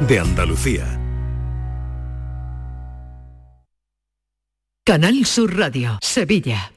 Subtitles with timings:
[0.00, 0.98] de Andalucía.
[4.84, 6.72] Canal Sur Radio, Sevilla.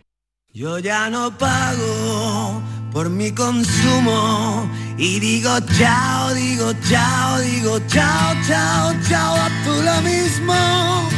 [0.53, 2.61] Yo ya no pago
[2.93, 10.01] por mi consumo y digo chao, digo chao, digo chao, chao, chao, a tú lo
[10.01, 11.09] mismo.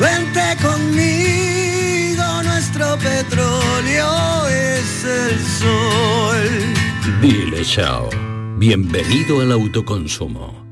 [0.00, 7.20] Vente conmigo, nuestro petróleo es el sol.
[7.20, 8.08] Dile chao.
[8.56, 10.69] Bienvenido al autoconsumo.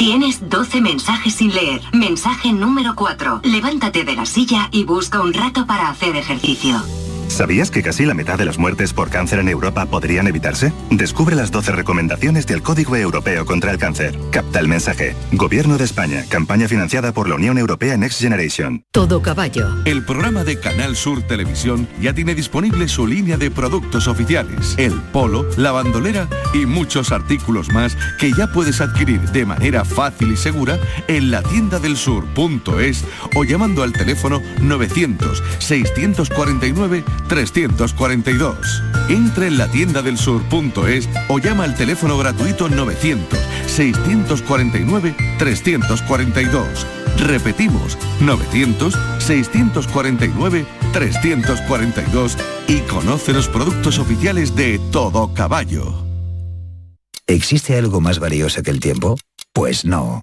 [0.00, 1.82] Tienes 12 mensajes sin leer.
[1.92, 3.42] Mensaje número 4.
[3.44, 6.82] Levántate de la silla y busca un rato para hacer ejercicio.
[7.30, 10.72] ¿Sabías que casi la mitad de las muertes por cáncer en Europa podrían evitarse?
[10.90, 14.18] Descubre las 12 recomendaciones del Código Europeo contra el Cáncer.
[14.32, 15.14] Capta el mensaje.
[15.32, 16.24] Gobierno de España.
[16.28, 18.84] Campaña financiada por la Unión Europea Next Generation.
[18.90, 19.68] Todo caballo.
[19.84, 24.74] El programa de Canal Sur Televisión ya tiene disponible su línea de productos oficiales.
[24.76, 30.32] El polo, la bandolera y muchos artículos más que ya puedes adquirir de manera fácil
[30.32, 33.04] y segura en la tienda del sur.es
[33.36, 38.82] o llamando al teléfono 900 649 342.
[39.08, 46.86] Entre en la tienda del sur.es o llama al teléfono gratuito 900 649 342.
[47.18, 52.36] Repetimos, 900 649 342
[52.68, 56.06] y conoce los productos oficiales de Todo Caballo.
[57.26, 59.16] ¿Existe algo más valioso que el tiempo?
[59.52, 60.20] Pues no.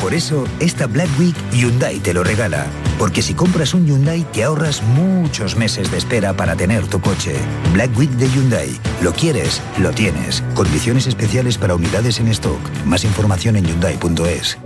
[0.00, 2.66] Por eso, esta Black Week Hyundai te lo regala.
[2.98, 7.34] Porque si compras un Hyundai te ahorras muchos meses de espera para tener tu coche.
[7.72, 8.70] Black Week de Hyundai.
[9.02, 10.42] Lo quieres, lo tienes.
[10.54, 12.60] Condiciones especiales para unidades en stock.
[12.84, 14.56] Más información en hyundai.es.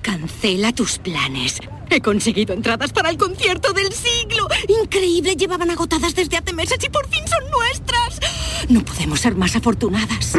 [0.00, 1.60] Cancela tus planes.
[1.90, 4.48] He conseguido entradas para el concierto del siglo.
[4.82, 8.20] Increíble, llevaban agotadas desde hace meses y por fin son nuestras.
[8.70, 10.32] No podemos ser más afortunadas.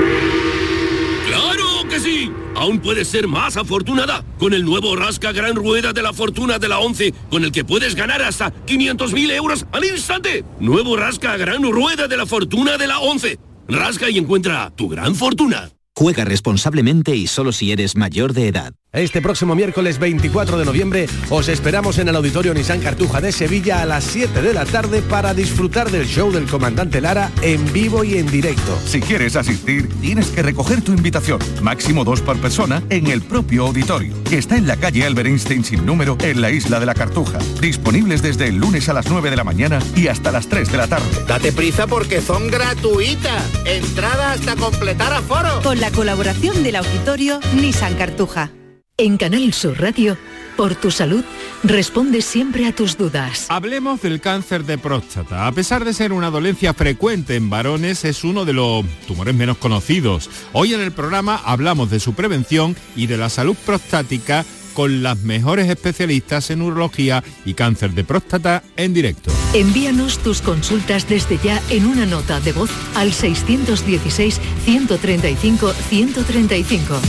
[1.94, 2.32] ¡Claro que sí!
[2.56, 6.68] Aún puedes ser más afortunada con el nuevo Rasca Gran Rueda de la Fortuna de
[6.68, 10.44] la 11, con el que puedes ganar hasta 500.000 euros al instante.
[10.60, 13.38] Nuevo Rasca Gran Rueda de la Fortuna de la 11.
[13.68, 15.70] Rasca y encuentra tu gran fortuna.
[15.96, 18.74] Juega responsablemente y solo si eres mayor de edad.
[18.94, 23.82] Este próximo miércoles 24 de noviembre os esperamos en el Auditorio Nissan Cartuja de Sevilla
[23.82, 28.04] a las 7 de la tarde para disfrutar del show del comandante Lara en vivo
[28.04, 28.78] y en directo.
[28.86, 33.66] Si quieres asistir, tienes que recoger tu invitación, máximo dos por persona, en el propio
[33.66, 36.94] auditorio, que está en la calle Albert Einstein sin número, en la isla de la
[36.94, 37.40] Cartuja.
[37.62, 40.78] Disponibles desde el lunes a las 9 de la mañana y hasta las 3 de
[40.78, 41.06] la tarde.
[41.28, 43.44] Date prisa porque son gratuitas.
[43.66, 45.64] Entrada hasta completar aforo.
[45.64, 48.52] Con la colaboración del Auditorio Nissan Cartuja.
[48.96, 50.18] En Canal Sur Radio,
[50.56, 51.26] por tu salud,
[51.62, 53.48] responde siempre a tus dudas.
[53.50, 55.46] Hablemos del cáncer de próstata.
[55.46, 59.58] A pesar de ser una dolencia frecuente en varones, es uno de los tumores menos
[59.58, 60.30] conocidos.
[60.54, 65.20] Hoy en el programa hablamos de su prevención y de la salud prostática con las
[65.20, 69.32] mejores especialistas en urología y cáncer de próstata en directo.
[69.54, 77.00] Envíanos tus consultas desde ya en una nota de voz al 616 135 135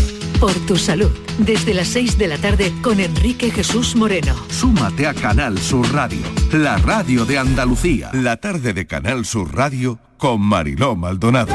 [0.41, 1.11] por tu salud.
[1.39, 4.35] Desde las 6 de la tarde con Enrique Jesús Moreno.
[4.51, 6.23] Súmate a Canal Sur Radio,
[6.53, 8.11] la radio de Andalucía.
[8.13, 11.55] La tarde de Canal Sur Radio con Mariló Maldonado.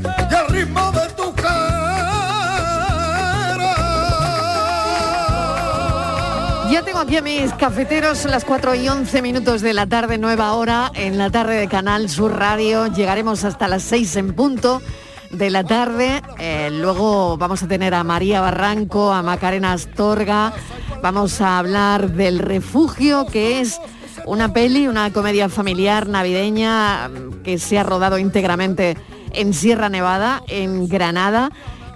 [6.91, 10.91] tengo aquí a mis cafeteros, las 4 y 11 minutos de la tarde, nueva hora,
[10.93, 12.87] en la tarde de Canal Sur Radio.
[12.87, 14.81] Llegaremos hasta las 6 en punto
[15.29, 16.21] de la tarde.
[16.37, 20.51] Eh, luego vamos a tener a María Barranco, a Macarena Astorga.
[21.01, 23.79] Vamos a hablar del refugio, que es
[24.25, 28.97] una peli, una comedia familiar navideña mm, que se ha rodado íntegramente
[29.31, 31.51] en Sierra Nevada, en Granada.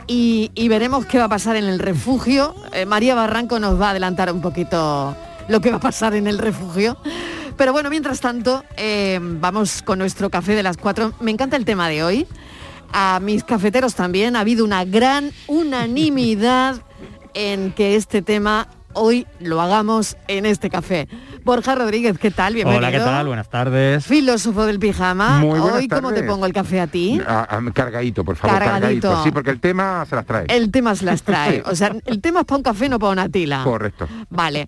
[0.08, 2.56] Y, veremos qué va a pasar en el refugio.
[2.74, 5.16] Eh, María Barranco nos va a adelantar un poquito
[5.48, 6.98] lo que va a pasar en el refugio.
[7.58, 11.14] Pero bueno, mientras tanto, eh, vamos con nuestro café de las cuatro.
[11.20, 12.28] Me encanta el tema de hoy.
[12.92, 16.82] A mis cafeteros también ha habido una gran unanimidad
[17.34, 21.08] en que este tema hoy lo hagamos en este café.
[21.44, 22.56] Borja Rodríguez, ¿qué tal?
[22.56, 22.80] Bienvenido.
[22.88, 23.28] Hola, ¿qué tal?
[23.28, 24.06] Buenas tardes.
[24.06, 25.40] Filósofo del pijama.
[25.40, 27.22] Muy buenas hoy, ¿cómo te pongo el café a ti?
[27.28, 29.08] Ah, ah, cargadito, por favor, Cargadito.
[29.08, 29.24] cargadito.
[29.24, 30.46] Sí, porque el tema se las trae.
[30.50, 31.64] El tema se las trae.
[31.76, 33.64] O sea, el tema es para un café, no para una tila.
[33.64, 34.08] Correcto.
[34.30, 34.68] Vale.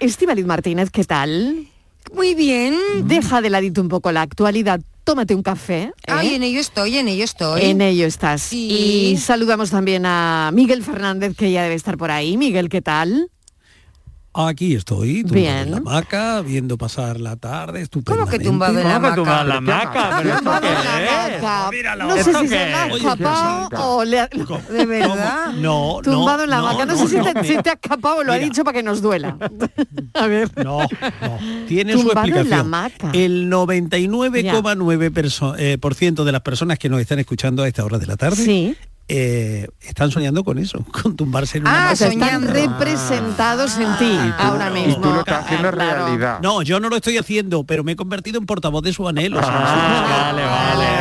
[0.00, 1.66] Estíbaliz Martínez, ¿qué tal?
[2.14, 2.74] Muy bien.
[3.04, 4.80] Deja de ladito un poco la actualidad.
[5.08, 5.84] Tómate un café.
[5.84, 5.92] ¿eh?
[6.06, 7.62] Ay, en ello estoy, en ello estoy.
[7.62, 8.42] En ello estás.
[8.42, 9.12] Sí.
[9.12, 12.36] Y saludamos también a Miguel Fernández, que ya debe estar por ahí.
[12.36, 13.30] Miguel, ¿qué tal?
[14.34, 15.56] Aquí estoy, tumbado Bien.
[15.56, 18.20] en la hamaca, viendo pasar la tarde, estupendo.
[18.20, 19.80] ¿Cómo que tumbado en la ¿Cómo que tumbado en la hamaca?
[20.08, 20.18] hamaca?
[20.22, 21.42] ¿Pero esto qué es?
[21.44, 21.96] hamaca.
[21.96, 22.94] No sé ¿Esto si se ha es?
[22.96, 24.28] escapado o le ha...
[24.28, 25.46] ¿De verdad?
[25.56, 26.86] No, no, Tumbado en la hamaca.
[26.86, 27.42] No, no, sé si, te, mira.
[27.44, 29.36] si te ha escapado o lo ha dicho para que nos duela.
[30.14, 30.50] a ver.
[30.62, 31.38] No, no.
[31.66, 32.60] Tiene su Tumbado en la explicación.
[32.60, 33.10] hamaca.
[33.14, 37.84] El 99,9% per- eh, por ciento de las personas que nos están escuchando a esta
[37.84, 38.76] hora de la tarde
[39.08, 44.18] eh, están soñando con eso, con tumbarse en una Ah, están representados en ti.
[44.38, 45.24] Ahora mismo.
[45.26, 46.38] Ah, claro.
[46.42, 49.40] No, yo no lo estoy haciendo, pero me he convertido en portavoz de su anhelo.
[49.40, 50.98] vale, vale,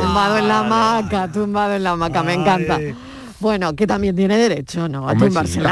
[0.00, 2.78] Tumbado en la hamaca, tumbado en la hamaca, me encanta.
[3.40, 5.08] Bueno, que también tiene derecho, ¿no?
[5.08, 5.70] A tumbarse la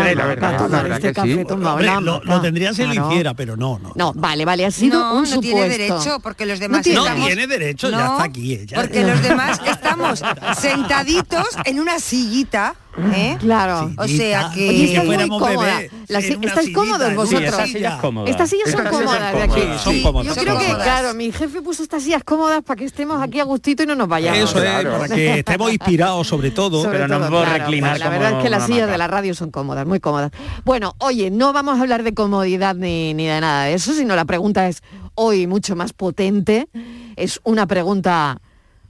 [0.56, 3.92] tomar este café Hombre, lo- tendría si lo hiciera, pero no, no.
[3.94, 5.40] No, vale, vale, ha sido No, un no supuesto.
[5.40, 8.80] tiene derecho, porque los demás No estamos- tiene derecho, ya está aquí ella.
[8.80, 10.22] Porque los demás estamos
[10.58, 12.74] sentaditos en una sillita,
[13.14, 13.36] ¿eh?
[13.40, 13.90] Claro.
[13.96, 14.68] O sea que...
[14.68, 15.80] Oye, estáis muy cómoda.
[16.08, 17.54] ¿Estáis cómodos vosotros?
[17.68, 18.30] sillas cómodas.
[18.30, 19.60] Estas sillas son Estas sillas cómodas de aquí.
[19.60, 19.80] cómodas.
[19.82, 20.26] Son cómodas.
[20.26, 23.40] Yo Son creo que, claro, mi jefe puso estas sillas cómodas para que estemos aquí
[23.40, 24.38] a gustito y no nos vayamos.
[24.50, 26.82] Eso es, para que estemos inspirados sobre todo.
[26.82, 29.86] Sobre todo, claro, pues La verdad es que las sillas de la radio son cómodas,
[29.86, 30.30] muy cómodas.
[30.64, 34.16] Bueno, oye, no vamos a hablar de comodidad ni, ni de nada de eso, sino
[34.16, 34.82] la pregunta es
[35.14, 36.68] hoy mucho más potente.
[37.16, 38.40] Es una pregunta,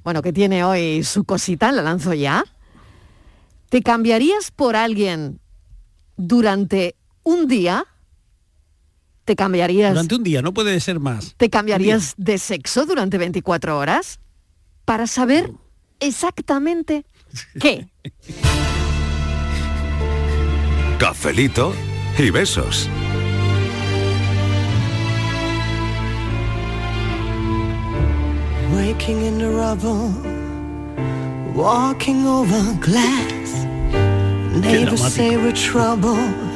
[0.04, 2.44] bueno, que tiene hoy su cosita, la lanzo ya.
[3.68, 5.40] ¿Te cambiarías por alguien
[6.16, 7.84] durante un día?
[9.24, 11.34] ¿Te cambiarías, Durante un día, no puede ser más.
[11.36, 14.20] ¿te cambiarías de sexo durante 24 horas?
[14.86, 15.52] Para saber
[16.00, 17.04] exactamente
[17.60, 17.88] qué.
[20.98, 21.74] Cafelito
[22.18, 22.88] y besos.
[28.72, 30.10] Waking in the rubble,
[31.54, 33.37] walking over glass.
[34.60, 36.47] Neighbors say we're trouble.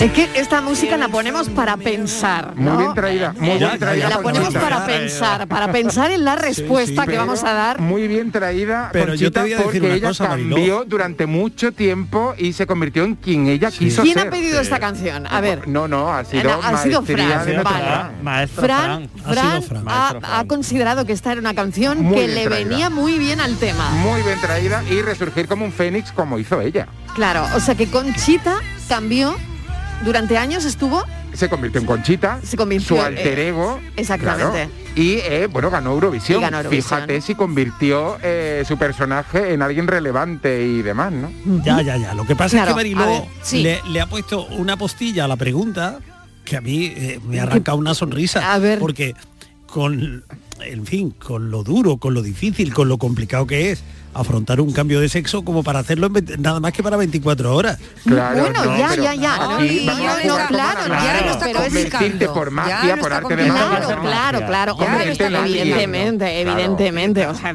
[0.00, 2.72] Es que esta música la ponemos para pensar, ¿no?
[2.74, 4.08] Muy bien traída, muy Eh, bien traída.
[4.10, 4.60] La ponemos Conchita.
[4.60, 7.80] para pensar, para pensar en la respuesta que vamos a dar.
[7.80, 10.54] Muy bien traída, Pero yo te voy a decir porque una ella cosa, Mariló.
[10.56, 14.28] cambió durante mucho tiempo y se convirtió en quien ella quiso ¿Quién ser.
[14.28, 15.26] ha pedido esta canción?
[15.28, 15.66] A ver.
[15.66, 18.46] No, no, ha sido No, ha sido Fran, de vale.
[18.46, 19.08] Fran.
[19.24, 22.68] Fran, Fran, ha, ha considerado que esta era una canción Muy que le traída.
[22.70, 23.90] venía muy bien al tema.
[23.90, 26.86] Muy bien traída y resurgir como un fénix como hizo ella.
[27.14, 29.34] Claro, o sea que Conchita cambió,
[30.04, 31.02] durante años estuvo,
[31.32, 33.80] Se convirtió en Conchita, se convirtió su alter eh, ego.
[33.96, 34.68] Exactamente.
[34.68, 34.70] claro.
[34.94, 36.40] y eh, bueno, ganó Eurovisión.
[36.40, 37.00] Y ganó Eurovisión.
[37.00, 41.30] Fíjate si convirtió eh, su personaje en alguien relevante y demás, ¿no?
[41.64, 42.12] Ya, ya, ya.
[42.12, 43.62] Lo que pasa Claro, es que Mariló a ver, sí.
[43.62, 46.00] le, le ha puesto una postilla a la pregunta
[46.44, 48.52] que a mí eh, me arranca una sonrisa.
[48.52, 48.78] A ver.
[48.78, 49.14] Porque
[49.66, 50.22] con,
[50.66, 53.82] en fin, con lo duro, con lo difícil, con lo complicado que es
[54.16, 57.54] afrontar un cambio de sexo como para hacerlo en 20 nada más que para 24
[57.54, 57.78] horas.
[58.04, 59.36] Claro, Bueno, no, ya, pero ya, ya.
[59.36, 63.78] No, claro, la claro, magia, pero es- convertirte por magia, por arte de magia.
[63.86, 67.54] Claro, claro, claro, Ya hombre, lo está evidentemente, evidentemente, o sea,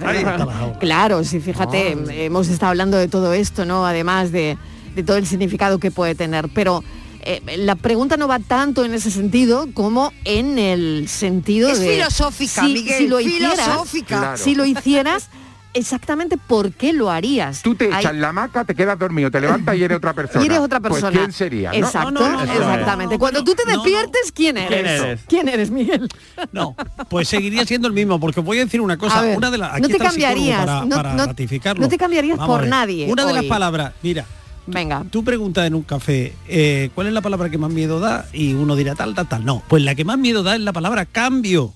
[0.79, 3.85] claro, sí, fíjate, hemos estado hablando de todo esto, ¿no?
[3.85, 4.57] Además de,
[4.95, 6.83] de todo el significado que puede tener, pero
[7.21, 11.93] eh, la pregunta no va tanto en ese sentido como en el sentido Es de
[11.95, 14.17] filosófica, si, Miguel, si lo hicieras, filosófica.
[14.19, 14.37] Claro.
[14.37, 15.29] si lo hicieras
[15.73, 17.61] exactamente por qué lo harías.
[17.61, 20.43] Tú te Hay- echas la maca, te quedas dormido, te levantas y eres otra persona.
[20.43, 21.11] y eres otra persona.
[21.11, 21.69] Pues ¿quién sería?
[21.71, 21.77] no?
[21.77, 23.19] Exacto, exactamente.
[23.19, 24.69] Cuando tú te despiertes, ¿quién eres?
[24.69, 25.19] ¿Quién eres?
[25.27, 26.09] ¿Quién eres, Miguel?
[26.51, 26.75] No,
[27.09, 29.21] pues seguiría siendo el mismo, porque voy a decir una cosa.
[29.21, 31.81] Ver, una de las, aquí no te cambiarías, para, no- para no- ratificarlo.
[31.81, 34.25] no te cambiarías Vamos por nadie Una de las palabras, mira,
[34.73, 35.03] Venga.
[35.09, 38.27] tú preguntas en un café, eh, ¿cuál es la palabra que más miedo da?
[38.33, 39.45] Y uno dirá tal, tal, tal.
[39.45, 41.73] No, pues la que más miedo da es la palabra cambio.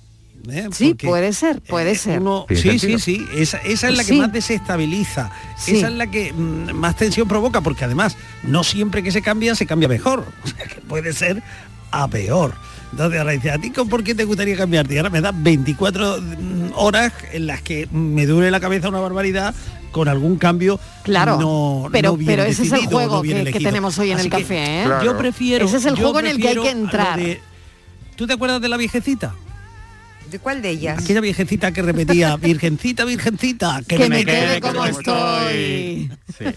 [0.50, 0.68] ¿eh?
[0.74, 2.20] Sí, Porque, puede ser, puede eh, ser.
[2.20, 3.00] uno- sí, sí, sentido.
[3.00, 4.20] sí, esa, esa es la que Sí.
[4.20, 5.78] más desestabiliza, Sí.
[5.78, 9.56] esa es la que mm, más tensión provoca, porque además no siempre que se cambia
[9.56, 11.42] se cambia mejor, o sea que puede ser
[11.92, 12.54] a peor.
[12.92, 14.94] Entonces ahora dice, ¿a ti por qué te gustaría cambiarte?
[14.94, 19.00] Y ahora me da 24 mm, horas en las que me duele la cabeza una
[19.00, 19.56] barbaridad
[19.94, 23.60] con algún cambio Claro, no, pero, no bien pero ese es el juego no que,
[23.62, 24.84] tenemos hoy en Así el café, ¿eh?
[24.86, 25.06] Claro.
[25.06, 25.66] Yo prefiero...
[25.66, 27.18] Ese es el juego en el que hay que entrar.
[27.18, 27.42] de-
[28.18, 29.34] ¿Tú te acuerdas de la viejecita?
[30.30, 31.02] ¿De cuál de ellas?
[31.04, 36.12] Aquella viejecita que repetía, virgencita, virgencita, que, Que no me quede como estoy.
[36.40, 36.56] Que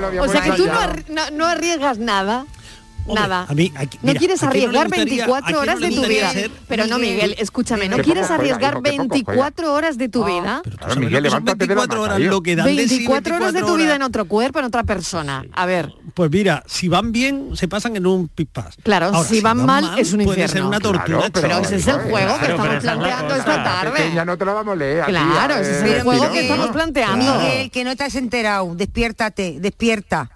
[0.00, 2.46] lo O sea que tú no- no arriesgas nada.
[3.06, 3.46] Hombre, nada.
[3.48, 5.54] a mí, aquí- no mira, quieres ¿a quién no le arriesgar gustaría- 24 a quién
[5.56, 6.30] no horas de tu vida.
[6.30, 10.08] ser- Pero no, Miguel, escúchame, ¿no quieres juega, arriesgar hijo, que poco 24 horas de
[10.08, 10.60] tu vida?
[10.64, 12.30] Pero tú Claro, sabes Miguel, lo que son levántate de la 24 mata, horas, tío.
[12.30, 14.64] lo que dan de sí 24 horas de tu 24 vida en otro cuerpo, en
[14.64, 15.44] otra persona.
[15.52, 18.76] A ver, Pues mira, si van bien, se pasan en un pispás.
[18.84, 20.52] Claro, si van mal, es un Puede infierno.
[20.52, 21.04] ser una tortura.
[21.04, 23.90] Claro, pero- pero ese es el Claro, juego que estamos planteando esta tarde.
[23.96, 25.04] Pequeña no te la vamos a leer.
[25.06, 26.72] Claro, ese es eh, el juego que estamos ¿no?
[26.72, 27.34] planteando.
[27.40, 30.30] Miguel, que no te has enterado, despiértate, despierta,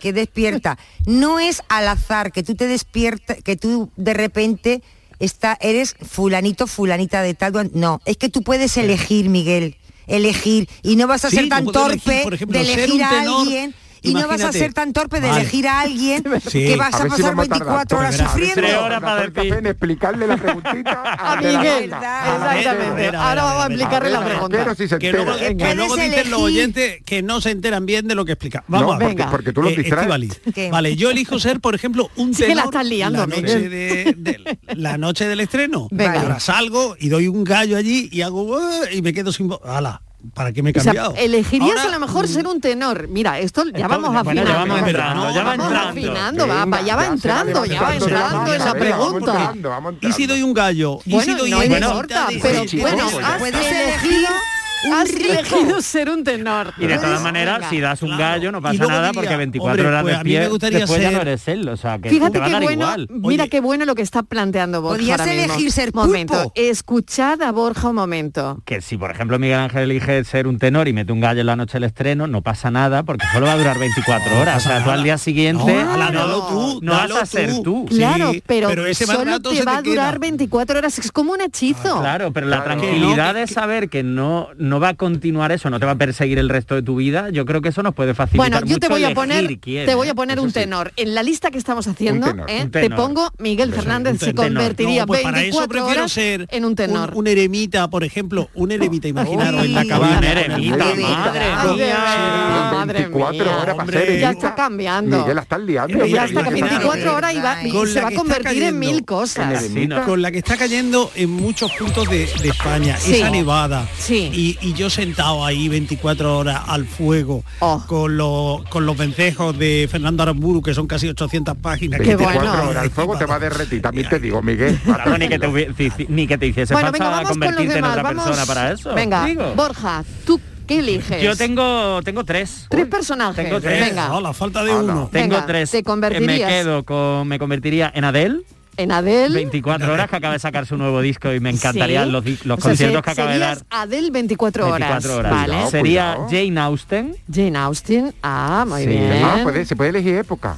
[0.00, 0.78] que despierta.
[1.06, 4.82] No es al azar que tú te despiertas, que tú de repente
[5.18, 10.96] está, eres fulanito, fulanita de tal, no, es que tú puedes elegir, Miguel, elegir, y
[10.96, 13.10] no vas a Sí, ser tan elegir, torpe por ejemplo, de ser elegir un a
[13.10, 13.74] tenor, alguien.
[14.02, 15.40] Y no vas a ser tan torpe de Vale.
[15.42, 16.66] elegir a alguien Sí.
[16.66, 18.54] que vas A a, ver si pasar vamos a tardar, 24 horas sufriendo.
[18.54, 23.16] Tres horas para el café en explicarle la preguntita A Miguel, exactamente.
[23.16, 24.58] Ahora vamos a explicarle la pregunta.
[24.58, 28.14] pero si se Que luego, que dicen los oyentes que no se enteran bien de
[28.14, 28.64] lo que explica.
[28.68, 29.08] Vamos No, a ver.
[29.08, 30.40] porque, porque tú lo Eh, distraes.
[30.70, 33.70] Vale, yo elijo ser, por ejemplo, un Sí que la estás liando, la noche, Miguel.
[33.70, 35.88] de, de- la noche del estreno.
[35.90, 36.20] Venga.
[36.20, 38.60] Ahora salgo y doy un gallo allí y hago "Uh",
[38.92, 39.60] y me quedo sin voz.
[39.64, 40.02] ¡Hala!
[40.34, 41.14] ¿Para qué me he O sea, cambiado?
[41.16, 43.06] elegirías Ahora, a lo mejor mm, ser un tenor.
[43.06, 44.50] Mira, esto ya vamos bueno, afinando.
[44.50, 45.78] ya vamos entrando, ya va entrando.
[45.90, 48.74] afinando, va, va, ya va entrando, ya va levantando la entrando en la mano, venga,
[48.74, 49.32] vamos pregunta.
[49.32, 50.98] entrando, vamos ¿Y si doy un gallo?
[51.04, 54.57] ¿Y Bueno, si doy no en importa, pero bueno, has puedes elegido, un
[54.92, 56.72] has elegido ser un tenor.
[56.78, 60.02] Y de todas maneras, si das un gallo no pasa nada porque 24 hombre, horas
[60.02, 62.10] pues de a mí me pie gustaría después ya no eres él, o sea que
[62.10, 63.08] Fíjate te va a dar bueno, igual.
[63.10, 63.50] mira Oye.
[63.50, 65.52] qué bueno lo que está planteando Borja Podías ahora mismo.
[65.54, 68.62] elegir ser Momento, escuchad a Borja un momento.
[68.64, 71.46] Que si por ejemplo Miguel Ángel elige ser un tenor y mete un gallo en
[71.46, 74.64] la noche del estreno, no pasa nada porque solo va a durar 24 horas.
[74.64, 77.86] O sea, tú al día siguiente No, tú, vas a ser tú.
[77.86, 80.18] Claro, Sí, pero, pero ese solo te va a durar queda.
[80.18, 82.00] 24 horas, es como un hechizo.
[82.00, 85.86] Claro, pero la tranquilidad de saber que no, no va a continuar eso, no te
[85.86, 88.50] va a perseguir el resto de tu vida, yo creo que eso nos puede facilitar
[88.50, 90.14] Bueno, yo te mucho voy a poner, quién, te voy a ¿eh?
[90.14, 90.54] poner un sí.
[90.54, 90.92] tenor.
[90.96, 92.68] En la lista que estamos haciendo, tenor, ¿eh?
[92.70, 96.64] te pongo Miguel Fernández se convertiría No, pues para eso 24 prefiero horas ser en
[96.64, 97.10] un tenor.
[97.12, 100.18] Un, un eremita, por ejemplo, un eremita, imaginaros, en la Uy, cabaña.
[100.18, 102.70] un eremita, madre mía.
[102.72, 103.56] madre 24 mía.
[103.56, 104.06] horas para hombre.
[104.06, 105.18] ser Ya está cambiando.
[105.18, 106.06] Miguel, la estás liando.
[106.06, 108.62] Ya está que Miguel, 24 horas y, va- y Con se va a está convertir
[108.62, 109.64] en mil cosas.
[109.64, 113.14] Sí, con la que está cayendo en muchos puntos de, de España, Sí.
[113.16, 113.86] esa nevada.
[113.98, 114.30] Sí.
[114.32, 117.82] Y, y yo sentado ahí 24 horas al fuego Oh.
[117.86, 122.00] con, los, con los vencejos de Fernando Aramburu, que son casi 800 páginas.
[122.00, 122.68] Qué 24 bueno.
[122.70, 124.78] horas, el fuego te va a derretir, también te digo, Miguel.
[124.84, 127.72] Claro, ni que te, ni que te hiciese Bueno, venga, falta vamos con los convertirte
[127.78, 127.90] en demás.
[127.92, 128.24] otra Vamos.
[128.24, 128.94] persona para eso.
[128.94, 129.54] Venga, digo.
[129.54, 131.22] Borja, ¿tú qué eliges?
[131.22, 132.66] Yo tengo, tengo tres.
[132.68, 133.44] tres personajes.
[133.44, 133.80] Tengo tres.
[133.88, 134.82] Venga, No, la falta de Hala.
[134.82, 135.08] uno.
[135.12, 135.70] Tengo Venga, tres.
[135.70, 136.28] te convertirías.
[136.50, 138.40] Me quedo con, me convertiría en Adele.
[138.78, 139.34] En Adele.
[139.34, 142.10] 24 horas que acaba de sacar su nuevo disco y me encantarían Sí.
[142.12, 143.58] los, di- los O sea, conciertos se- que acaba de dar.
[143.68, 144.88] Adele 24 horas.
[145.02, 145.32] 24 horas.
[145.32, 145.52] Vale.
[145.52, 146.28] Cuidado, Sería cuidado.
[146.30, 147.16] Jane Austen.
[147.30, 148.14] Jane Austen.
[148.22, 148.88] Ah, muy Sí.
[148.88, 149.22] bien.
[149.22, 150.56] Ah, puede- se puede elegir época.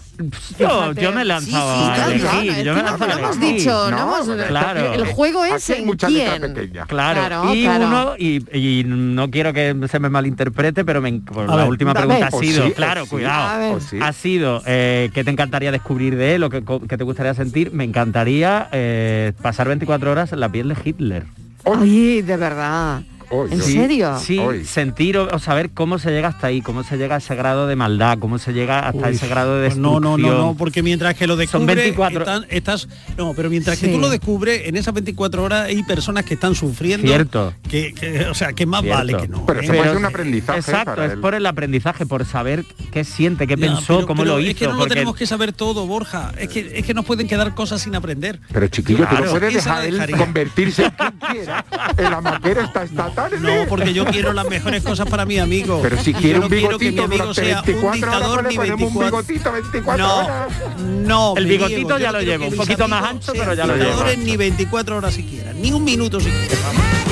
[0.58, 3.06] Yo, yo me he lanzado Sí, sí, a claro, elegir, yo me he no- lanzado
[3.10, 4.92] no a hemos dicho, no hemos- claro.
[4.94, 6.40] el juego es en quién.
[6.86, 7.86] Claro, Claro, y claro.
[7.86, 12.26] uno, y, y no quiero que se me malinterprete, pero me, la ver, última pregunta
[12.26, 16.50] ha sido, sí, claro, cuidado, ha sido eh, qué te encantaría descubrir de él o
[16.50, 16.60] qué
[16.96, 17.72] te gustaría sentir.
[17.72, 21.24] Me encantaría eh, pasar 24 horas en la piel de Hitler.
[21.64, 23.02] Ay, de verdad.
[23.30, 24.18] ¿En serio?
[24.18, 24.64] Sí, Hoy.
[24.64, 27.66] sentir o, o saber cómo se llega hasta ahí, cómo se llega a ese grado
[27.68, 30.22] de maldad, cómo se llega hasta Uy, ese grado de pues no, destrucción.
[30.22, 32.18] no, no, no, porque mientras que lo Son descubre, 24.
[32.20, 33.86] están- estás, no, pero mientras Sí.
[33.86, 37.06] que tú lo descubres, en esas 24 horas hay personas que están sufriendo.
[37.06, 37.54] Cierto.
[37.68, 38.98] Que, que- o sea, que más Cierto.
[38.98, 39.46] vale que no.
[39.46, 39.64] Pero ¿eh?
[39.64, 41.20] eso puede ser un aprendizaje Exacto, para es él.
[41.20, 44.50] por el aprendizaje, por saber qué siente, qué Ya, pensó, pero- cómo pero lo hizo.
[44.50, 46.32] Es que no lo tenemos que saber todo, Borja.
[46.36, 48.40] Es que, es que nos pueden quedar cosas sin aprender.
[48.52, 51.64] Pero chiquillo, tú Claro, no puedes ¿quién se la dejar él convertirse en quien quiera.
[51.96, 53.10] En la maquera está esta
[53.40, 55.80] No, porque yo quiero las mejores cosas para mi amigo.
[55.82, 58.46] Pero si quiere no un quiero que mi bigotito amigo durante sea un 24 horas,
[58.50, 60.48] ni ponemos un 24 bigotito 24 No, horas.
[60.78, 61.34] no.
[61.36, 64.04] El bigotito ya lo llevo, un poquito más ancho, pero ya lo llevo.
[64.18, 66.56] ni 24 horas siquiera, ni un minuto siquiera.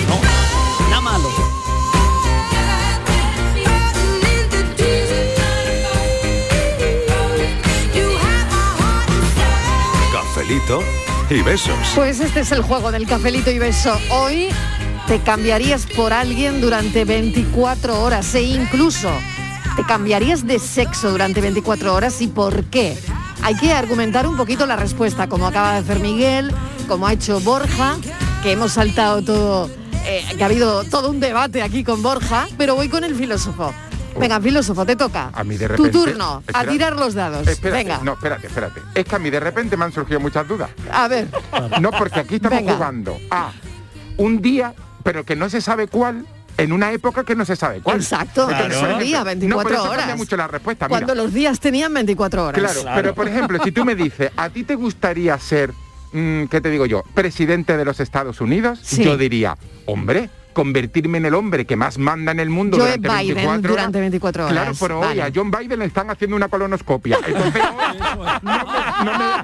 [0.08, 1.28] No, nada malo.
[10.12, 10.82] Cafelito
[11.30, 11.76] y besos.
[11.94, 13.98] Pues este es el juego del cafelito y beso.
[14.10, 14.48] Hoy
[15.08, 19.10] te cambiarías por alguien durante 24 horas e incluso
[19.76, 22.96] te cambiarías de sexo durante 24 horas y por qué.
[23.42, 26.52] Hay que argumentar un poquito la respuesta, como acaba de hacer Miguel,
[26.88, 27.96] como ha hecho Borja,
[28.42, 29.70] que hemos saltado todo,
[30.04, 33.72] eh, que ha habido todo un debate aquí con Borja, pero voy con el filósofo.
[34.18, 35.30] Venga, filósofo, te toca.
[35.32, 37.46] A mí de tu repente- turno, a tirar los dados.
[37.46, 38.80] Espérate, Venga, no, espérate, espérate.
[38.94, 40.70] Es que a mí de repente me han surgido muchas dudas.
[40.92, 41.28] a ver.
[41.80, 42.74] No, porque aquí estamos Venga.
[42.74, 43.52] jugando a
[44.16, 46.26] un día, pero que no se sabe cuál,
[46.56, 47.98] en una época que no se sabe cuál.
[47.98, 48.66] Exacto, por había
[49.22, 50.16] ejemplo, 24 no, eso horas.
[50.16, 50.88] mucho la respuesta.
[50.88, 52.60] Mira, Cuando los días tenían 24 horas.
[52.60, 55.72] Claro, pero por ejemplo, si tú me dices, ¿a ti te gustaría ser,
[56.12, 58.80] mm, qué te digo yo, presidente de los Estados Unidos?
[58.82, 59.04] Sí.
[59.04, 63.08] Yo diría, hombre, convertirme en el hombre que más manda en el mundo Joe durante
[63.08, 63.62] Biden 24 horas.
[63.76, 64.52] durante 24 horas.
[64.52, 65.22] Claro, pero hoy Vale.
[65.22, 67.16] a John Biden le están haciendo una colonoscopia.
[67.24, 67.62] Entonces,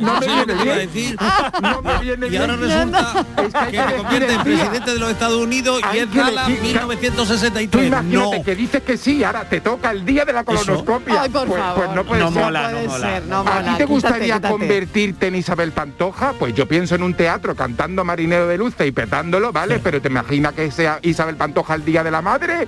[0.01, 0.77] no me, viene bien.
[0.79, 1.17] decir.
[1.63, 2.43] No me viene Y bien.
[2.43, 6.13] ahora resulta Es que que te convierte en presidente de los Estados Unidos y es
[6.13, 7.87] Dallas elegir- Tú 1963.
[7.87, 8.45] imagínate No.
[8.45, 11.23] que dices que sí, ahora te toca el día de la colonoscopia.
[11.23, 11.85] Ay, por pues, favor.
[11.85, 12.43] pues no puede No ser.
[12.43, 13.07] mola, No puede no mola.
[13.07, 14.49] ser, no ¿A ti te Quítate, gustaría quítate.
[14.53, 16.33] convertirte en Isabel Pantoja?
[16.41, 19.79] Pues yo pienso en un teatro cantando Marinero de Luce y petándolo, ¿vale?
[19.79, 22.67] Pero te imaginas que sea Isabel Pantoja el Día de la Madre?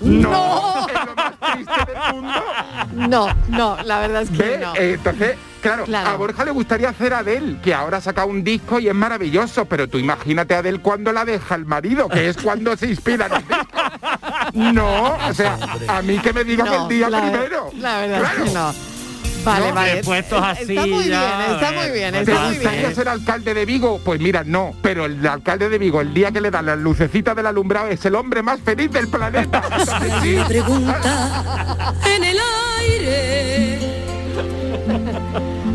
[0.00, 0.86] No.
[0.88, 2.40] Es lo más triste del mundo.
[2.92, 4.58] No, no, la verdad es que ¿Ve?
[4.58, 4.74] no.
[4.74, 6.08] Eh, Entonces, claro, Claro.
[6.10, 9.64] a Borja le gustaría hacer Adele, que ahora ha sacado un disco y es maravilloso,
[9.66, 13.26] pero tú imagínate a Adele cuando la deja el marido, que es cuando se inspira
[13.26, 13.66] en el disco.
[14.54, 15.56] No, o sea,
[15.88, 17.70] a mí que me digan No, el día la, primero.
[17.78, 18.44] La verdad Claro.
[18.44, 18.91] es que no.
[19.44, 19.98] Vale, No, vale.
[19.98, 22.94] eh, puestos así está muy ya, bien, está muy bien, ¿Te está muy gustaría bien.
[22.94, 24.00] ser alcalde de Vigo?
[24.04, 27.34] Pues mira, no, pero el alcalde de Vigo, el día que le dan las lucecitas
[27.34, 29.62] del alumbrado, es el hombre más feliz del planeta.
[30.22, 30.36] Sí.
[30.46, 31.00] pregunta
[32.14, 32.36] en el
[32.80, 33.78] aire.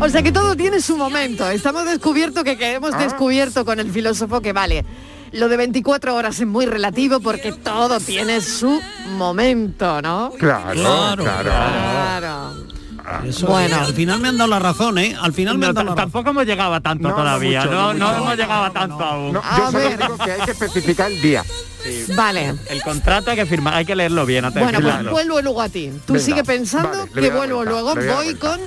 [0.00, 1.48] O sea que todo tiene su momento.
[1.50, 2.98] Estamos descubierto que, que hemos Ah.
[2.98, 4.84] descubierto con el filósofo que vale.
[5.32, 8.80] Lo de 24 horas es muy relativo porque todo tiene su
[9.16, 10.30] momento, ¿no?
[10.38, 11.50] Claro, Claro, claro.
[11.50, 12.52] Claro.
[13.26, 13.76] Eso, Bueno.
[13.80, 15.16] al final me han dado la razón, ¿eh?
[15.20, 16.04] Al final me No, han dado la razón.
[16.12, 19.36] tampoco hemos llegado a tanto No, todavía, mucho, no, no hemos llegado a tanto aún.
[19.36, 19.98] A yo solo ver.
[19.98, 21.44] digo que hay que especificar el día.
[22.16, 22.54] Vale.
[22.68, 25.68] El contrato hay que firmar, hay que leerlo bien antes Bueno, pues vuelvo luego a
[25.68, 25.90] ti.
[26.06, 28.14] Tú Venga, sigue pensando vale, que vuelvo vuelta, luego.
[28.16, 28.60] voy con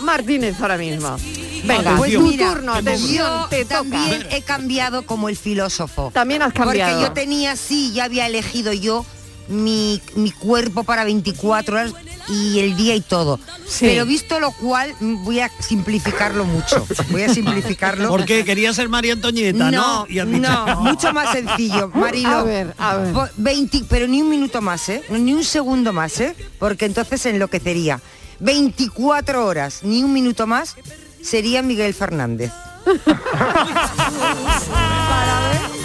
[0.00, 1.16] Martínez ahora mismo.
[1.64, 3.76] Venga, Pues tu turno, atención, te toca.
[3.78, 6.10] también he cambiado como el filósofo.
[6.12, 6.92] También has cambiado.
[6.92, 9.04] Porque yo tenía, sí, ya había elegido yo
[9.48, 11.92] mi, mi cuerpo para 24 horas
[12.28, 13.38] y el día y todo.
[13.66, 13.86] Sí.
[13.86, 16.86] Pero visto lo cual, voy a simplificarlo mucho.
[17.10, 18.08] Voy a simplificarlo.
[18.08, 20.06] Porque quería ser María Antonieta, ¿no?
[20.06, 22.28] No, Y no, mucho más sencillo, Marilo.
[22.30, 23.12] A ver, a ver.
[23.12, 25.02] Po- 20, pero ni un minuto más, ¿eh?
[25.10, 26.34] Ni un segundo más, ¿eh?
[26.58, 28.00] Porque entonces enloquecería.
[28.40, 30.76] 24 horas, ni un minuto más,
[31.22, 32.50] sería Miguel Fernández.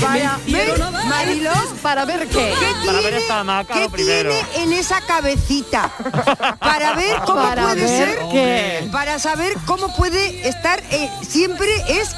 [0.00, 2.54] Para ver, Mariló, ¿Para ver qué?
[2.58, 4.32] ¿qué Para ver tiene, esta hamaca, qué primero.
[4.32, 5.90] tiene en esa cabecita?
[6.58, 8.88] Para ver cómo Para puede ver ser, qué.
[8.92, 12.10] para saber cómo puede estar, eh, siempre es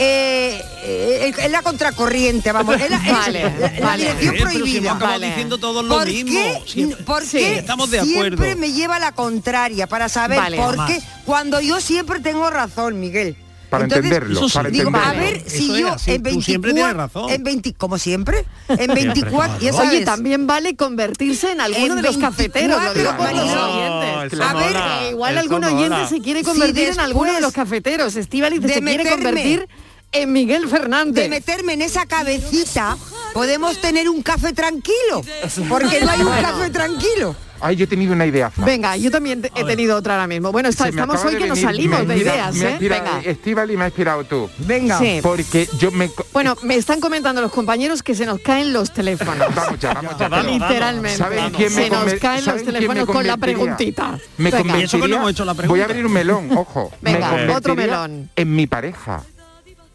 [0.00, 4.04] eh, eh, en la contracorriente, vamos, es la, es Vale, la- la vale.
[4.04, 4.94] dirección "Eh, pero si prohibida.
[4.94, 5.26] Vale.
[5.28, 6.30] diciendo todos lo ¿Por mismo.
[6.32, 6.62] qué?
[6.70, 8.60] Siempre- ¿Por Sí, qué estamos de siempre acuerdo.
[8.60, 10.56] me lleva a la contraria para saber Vale.
[10.56, 11.00] por qué?
[11.24, 13.36] Cuando yo siempre tengo razón, Miguel.
[13.70, 15.08] Para Entonces, entenderlo, para digo, entenderlo.
[15.10, 20.04] a ver si yo en 24, en 20, como siempre, en 24, ya sabes, Oye,
[20.04, 24.32] también vale convertirse en alguno En de los cafeteros, lo digo por los 24, oyentes.
[24.32, 25.74] eso A ver, mola, igual eso algún mola.
[25.76, 28.16] oyente se quiere Si convertir en alguno de los cafeteros.
[28.16, 29.68] Estivaliz se quiere convertir
[30.12, 31.24] en Miguel Fernández.
[31.24, 32.96] de meterme en esa cabecita,
[33.34, 35.22] podemos tener un café tranquilo,
[35.68, 37.36] porque no hay un café tranquilo.
[37.60, 38.50] Ay, yo he tenido una idea.
[38.50, 38.64] Fa.
[38.64, 40.52] Venga, yo también he tenido otra ahora mismo.
[40.52, 42.76] Bueno, está- estamos hoy que nos salimos me de ideas, ¿eh?
[42.80, 43.20] Venga.
[43.24, 44.48] Estíbal y me ha inspirado tú.
[44.58, 44.98] Venga.
[44.98, 45.20] Sí.
[45.22, 46.10] Porque yo me...
[46.32, 49.36] Bueno, me están comentando los compañeros que se nos caen los teléfonos.
[49.54, 50.28] Vamos ya, vamos ya.
[50.42, 51.18] Literalmente.
[51.18, 54.18] ¿Saben quién me se nos caen los ¿saben quién me teléfonos con la preguntita.
[54.36, 54.58] Me Venga.
[54.58, 56.92] convertiría- Voy a abrir un melón, ojo.
[57.00, 58.30] Venga, Me otro melón.
[58.36, 59.22] En mi pareja.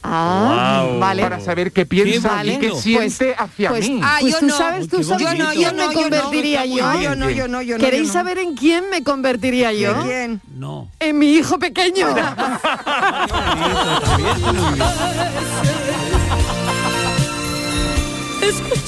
[0.06, 1.24] Ah, vale.
[1.24, 2.54] Para saber qué piensa Vale.
[2.54, 4.02] y qué Pues- siente hacia pues- mí.
[4.04, 4.58] Ah, pues yo tú no.
[4.58, 5.44] sabes, tú Qué sabes bonito.
[5.46, 7.78] en quién Yo no, me yo no, convertiría yo no, yo no, yo no, yo
[7.78, 8.14] no, ¿Queréis yo no.
[8.14, 9.92] saber en quién me convertiría yo?
[9.92, 10.42] ¿En quién?
[10.56, 10.90] No.
[11.00, 12.08] En mi hijo pequeño.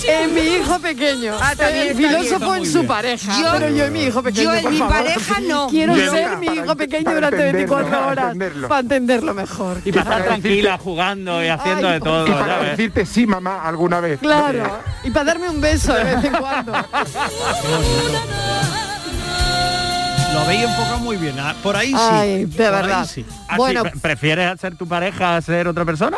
[0.07, 1.33] En mi hijo pequeño.
[1.41, 3.41] Ah, también el filósofo en su pareja.
[3.41, 4.43] Yo- pero yo en mi hijo pequeño.
[4.43, 4.93] yo en por mi favor.
[4.95, 5.67] pareja no.
[5.67, 8.25] Quiero Yo ser no, mi hijo pequeño durante entenderlo, 24 para horas.
[8.33, 8.67] entenderlo.
[8.67, 9.77] Para entenderlo mejor.
[9.85, 12.27] Y para estar tranquila, jugando y haciendo Ay, de todo.
[12.27, 14.19] Y para decirte sí, mamá, alguna vez.
[14.19, 14.79] Claro.
[15.03, 16.73] Y para darme un beso de vez en cuando.
[20.33, 21.35] Lo habéis enfocado muy bien.
[21.39, 21.95] ah, Por ahí sí.
[21.97, 23.05] Ay, de por verdad.
[23.07, 23.25] sí.
[23.47, 23.83] Ah, Bueno.
[23.83, 26.17] pre- ¿Prefieres ser tu pareja a ser otra persona?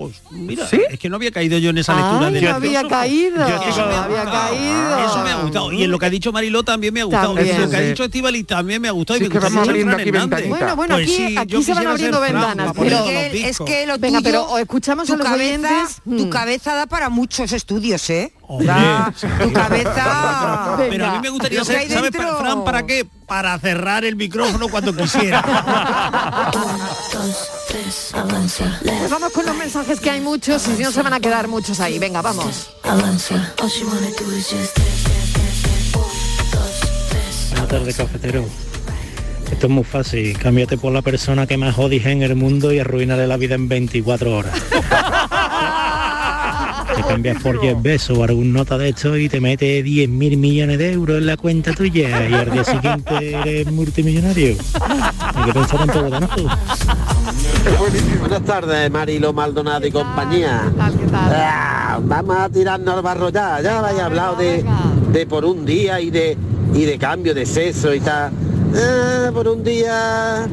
[0.00, 0.80] Pues mira, ¿Sí?
[0.88, 3.46] es que no había caído yo en esa lectura Ay, de no había caído.
[3.46, 4.98] Yo con- no había caído.
[5.04, 5.72] Eso me ha gustado.
[5.72, 7.34] Y en lo que ha dicho Mariló también me ha gustado.
[7.34, 7.56] También.
[7.56, 9.18] En lo que ha dicho Estivali también me ha gustado.
[9.18, 10.10] Sí, y me Hernández.
[10.10, 10.48] ventanita.
[10.48, 12.72] Bueno, bueno, Pues aquí, sí, aquí se van abriendo ventanas.
[12.78, 15.96] Pero, Miguel, es que lo venga, tuyo- pero o escuchamos tu a los cabeza, oyentes.
[16.02, 16.30] tu Mm.
[16.30, 18.32] cabeza da para muchos estudios, ¿eh?
[18.48, 18.72] Hombre,
[19.16, 19.26] sí.
[19.42, 20.76] tu cabeza.
[20.78, 23.06] Pero a mí me gustaría hay ¿sabes, dentro- Fran, para qué?
[23.26, 25.44] Para cerrar el micrófono cuando quisiera.
[27.70, 31.46] Pues vamos con los mensajes que hay muchos y si no se van a quedar
[31.46, 31.98] muchos ahí.
[31.98, 32.70] Venga, vamos.
[37.50, 38.44] Buenas tardes, cafetero.
[39.52, 40.36] Esto es muy fácil.
[40.38, 43.68] Cámbiate por la persona que más odies en el mundo y arruinarle la vida en
[43.68, 44.54] 24 horas.
[46.96, 50.36] Te cambias por Jeff Bezos o algún nota de esto y te mete 10 mil
[50.36, 54.56] millones de euros en la cuenta tuya y al día siguiente eres multimillonario.
[55.34, 56.28] Hay que pensar en todo, ¿no?
[58.20, 60.62] Buenas tardes, Marilo Maldonado y compañía.
[61.12, 63.60] Ah, vamos a tirarnos al barro ya.
[63.60, 64.64] Ya habéis hablado de,
[65.12, 66.38] de por un día y de
[66.72, 68.32] y de cambio de sexo y tal.
[68.74, 70.46] Ah, por un día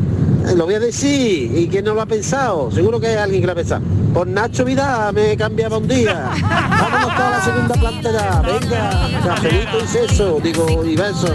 [0.48, 2.72] eh, lo voy a decir y que no lo ha pensado.
[2.72, 3.82] Seguro que hay alguien que lo ha pensado.
[4.14, 6.30] Por Nacho Vidal me cambiaba un día.
[6.42, 8.42] Vámonos toda la segunda planta ya.
[8.42, 11.28] Venga, cafelito y sexo, digo, y beso.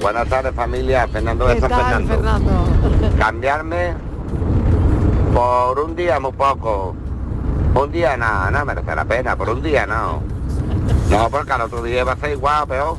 [0.00, 2.14] Buenas tardes familia, Fernando de ¿Qué San Fernando.
[2.14, 2.50] Fernando?
[3.18, 3.94] Cambiarme
[5.34, 6.94] por un día muy poco.
[7.74, 10.22] Un día nada, no merece la pena, por un día no.
[11.10, 12.96] No, porque al otro día va a ser igual peor.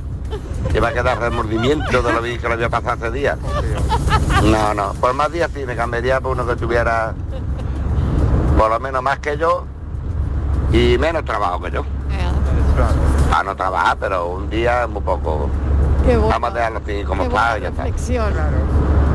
[0.72, 3.38] Que va a quedar remordimiento de lo que lo había pasado ese día.
[4.44, 7.14] No, no, por más días sí me cambiaría por uno que tuviera
[8.58, 9.66] por lo menos más que yo
[10.72, 11.86] y menos trabajo que yo.
[13.30, 15.50] Para no trabajar, pero un día muy poco.
[16.08, 16.30] Qué bueno.
[16.30, 17.84] Vamos a dejarlo así como Qué está ya está.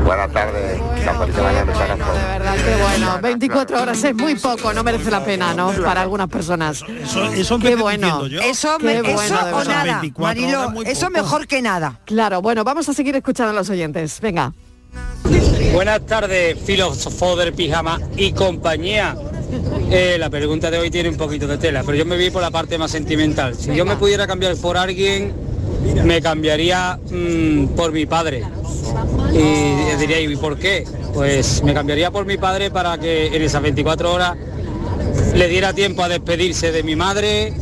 [0.05, 0.81] Buenas tardes.
[1.03, 3.19] San Felipe Mañana de verdad, qué bueno.
[3.21, 5.71] 24 horas es muy poco, no merece la pena, ¿no?
[5.71, 6.83] Para algunas personas.
[7.03, 8.25] Eso, eso Qué bueno.
[8.43, 11.99] Eso, Qué me- bueno, eso o nada, 24 Marilo, horas muy eso mejor que nada.
[12.05, 14.19] Claro, bueno, vamos a seguir escuchando a los oyentes.
[14.21, 14.53] Venga.
[15.73, 19.15] Buenas tardes, filósofo del pijama y compañía.
[19.89, 22.41] Eh, la pregunta de hoy tiene un poquito de tela, pero yo me vi por
[22.43, 23.55] la parte más sentimental.
[23.55, 25.33] Si yo me pudiera cambiar por alguien,
[26.03, 28.43] me cambiaría mm, por mi padre.
[29.33, 30.85] Y diría, ¿y por qué?
[31.13, 34.37] Pues me cambiaría por mi padre para que en esas 24 horas
[35.33, 37.53] le diera tiempo a despedirse de mi madre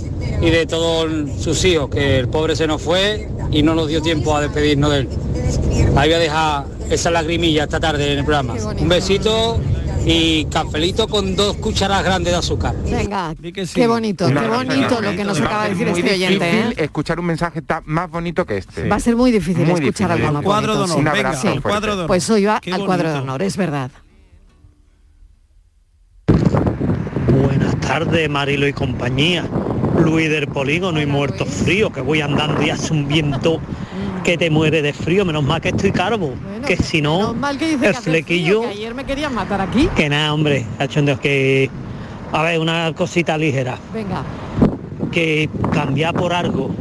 [0.41, 4.01] y de todos sus hijos, que el pobre se nos fue y no nos dio
[4.01, 5.09] tiempo a despedirnos de él.
[5.95, 8.53] Ahí voy a dejar esa lagrimilla esta tarde en el programa.
[8.53, 9.59] Un besito
[10.05, 12.75] y cafelito con dos cucharadas grandes de azúcar.
[12.83, 13.35] Venga,
[13.73, 16.49] qué bonito, qué bonito lo que nos acaba de decir este oyente.
[16.59, 16.73] ¿eh?
[16.77, 18.87] escuchar un mensaje tan más bonito que este.
[18.87, 20.11] Va a ser muy difícil Muy escuchar difícil.
[20.11, 21.17] algo más Cuadro de bonito, honor, sí.
[21.23, 21.47] venga, Sí.
[21.47, 22.07] el cuadro de honor.
[22.07, 23.31] Pues hoy va Qué al cuadro de bonito.
[23.31, 23.91] honor, es verdad.
[27.27, 29.45] Buenas tardes, Marilo y compañía.
[30.01, 33.59] Luis del Polígono y Muerto Frío, que voy andando y hace un viento
[34.23, 35.25] que te muere de frío.
[35.25, 36.33] Menos mal que estoy calvo,
[36.65, 38.61] que si no, Menos mal que dice el frío, flequillo...
[38.61, 39.87] que ayer me querían matar aquí.
[39.95, 41.69] Que nada, hombre, cachondeo, que...
[42.31, 43.77] A ver, una cosita ligera.
[43.93, 44.23] Venga.
[45.11, 46.73] Que cambiar por algo.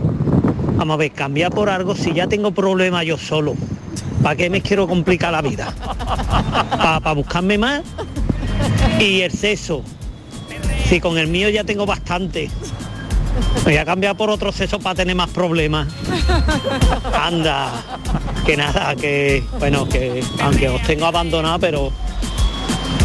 [0.76, 3.54] Vamos a ver, cambiar por algo si ya tengo problemas yo solo.
[4.22, 5.74] ¿Para qué me quiero complicar la vida?
[7.02, 7.82] ¿Para buscarme más?
[8.98, 9.82] Y el sexo.
[10.84, 12.50] Si con el mío ya tengo bastante.
[13.64, 15.88] Voy a cambiar por otro sexo para tener más problemas.
[17.14, 17.70] Anda.
[18.44, 21.92] Que nada, que bueno, que aunque os tengo abandonado, pero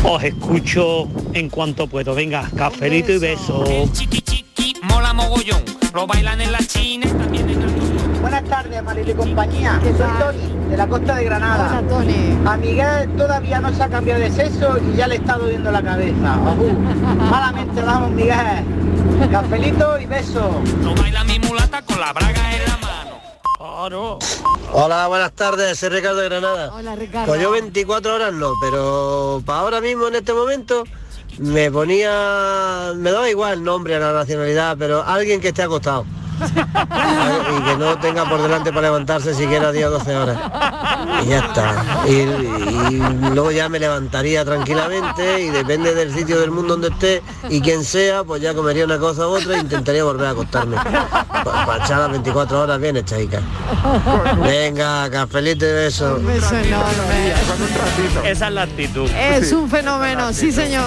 [0.03, 2.15] os escucho en cuanto puedo.
[2.15, 3.63] Venga, cafelito y beso.
[4.83, 5.63] Mola mogollón.
[5.93, 7.75] Lo bailan en la China y también en el...
[8.21, 9.79] Buenas tardes, Marilo y compañía.
[9.81, 11.79] Soy Tony, de la costa de Granada.
[11.79, 12.37] Hola, Tony.
[12.45, 15.81] A Miguel todavía no se ha cambiado de sexo y ya le está doliendo la
[15.81, 16.37] cabeza.
[17.29, 18.35] Malamente vamos, Miguel.
[19.31, 20.61] Cafelito y beso.
[20.83, 23.21] Lo baila mi mulata con la braga en la mano.
[23.57, 24.19] Claro.
[24.71, 26.73] Hola, buenas tardes, soy Ricardo de Granada.
[26.73, 27.27] Hola, Ricardo.
[27.27, 30.83] Pues yo 24 horas no, pero para ahora mismo en este momento
[31.37, 36.05] me ponía, me daba igual el nombre a la nacionalidad, pero alguien que esté acostado.
[36.35, 40.37] Y que no tenga por delante para levantarse siquiera 10 o 12 horas.
[41.23, 41.85] Y ya está.
[42.07, 42.99] Y, y
[43.33, 47.83] luego ya me levantaría tranquilamente y depende del sitio del mundo donde esté y quien
[47.83, 50.77] sea, pues ya comería una cosa u otra e intentaría volver a acostarme.
[50.77, 53.41] Para echar las 24 horas bien echadicas.
[54.43, 56.15] Venga, cafelito y beso.
[56.15, 57.33] Un beso enorme.
[58.25, 59.09] Esa es la actitud.
[59.09, 60.83] Es un fenómeno, sí señor.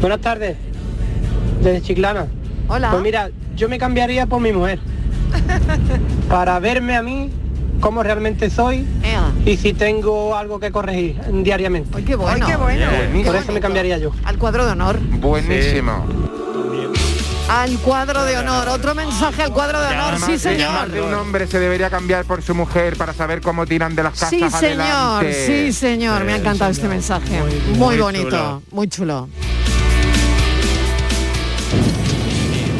[0.00, 0.71] Buenas tardes.
[1.62, 2.26] Desde Chiclana.
[2.68, 2.90] Hola.
[2.90, 4.80] Pues mira, yo me cambiaría por mi mujer.
[6.28, 7.30] para verme a mí
[7.80, 8.86] cómo realmente soy
[9.44, 11.90] y si tengo algo que corregir diariamente.
[11.96, 12.46] Ay, qué bueno.
[12.46, 12.86] Ay, qué bueno.
[12.90, 14.12] Qué Por eso me cambiaría yo.
[14.24, 14.98] Al cuadro de honor.
[15.00, 16.06] Buenísimo.
[17.48, 18.68] Al cuadro de honor.
[18.68, 20.90] Otro mensaje al cuadro de honor, sí señor.
[20.90, 24.12] De un hombre se debería cambiar por su mujer para saber cómo tiran de las
[24.12, 25.46] casas Sí señor, adelante.
[25.46, 26.24] sí señor.
[26.24, 27.40] Me ha encantado este mensaje.
[27.40, 28.62] Muy, muy bonito, chulo.
[28.70, 29.28] muy chulo.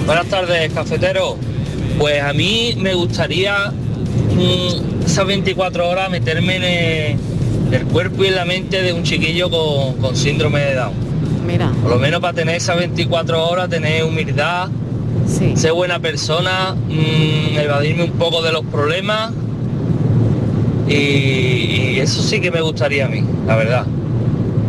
[0.06, 1.36] Buenas tardes, cafetero.
[1.98, 7.18] Pues a mí me gustaría mm, esas 24 horas meterme en
[7.72, 10.92] el, cuerpo y en la mente de un chiquillo con, con síndrome de Down.
[11.46, 11.70] Mira.
[11.82, 14.68] Por lo menos para tener esas 24 horas, tener humildad,
[15.54, 19.32] ser buena persona, mm, evadirme un poco de los problemas.
[20.88, 23.86] Y, y eso sí que me gustaría a mí, la verdad.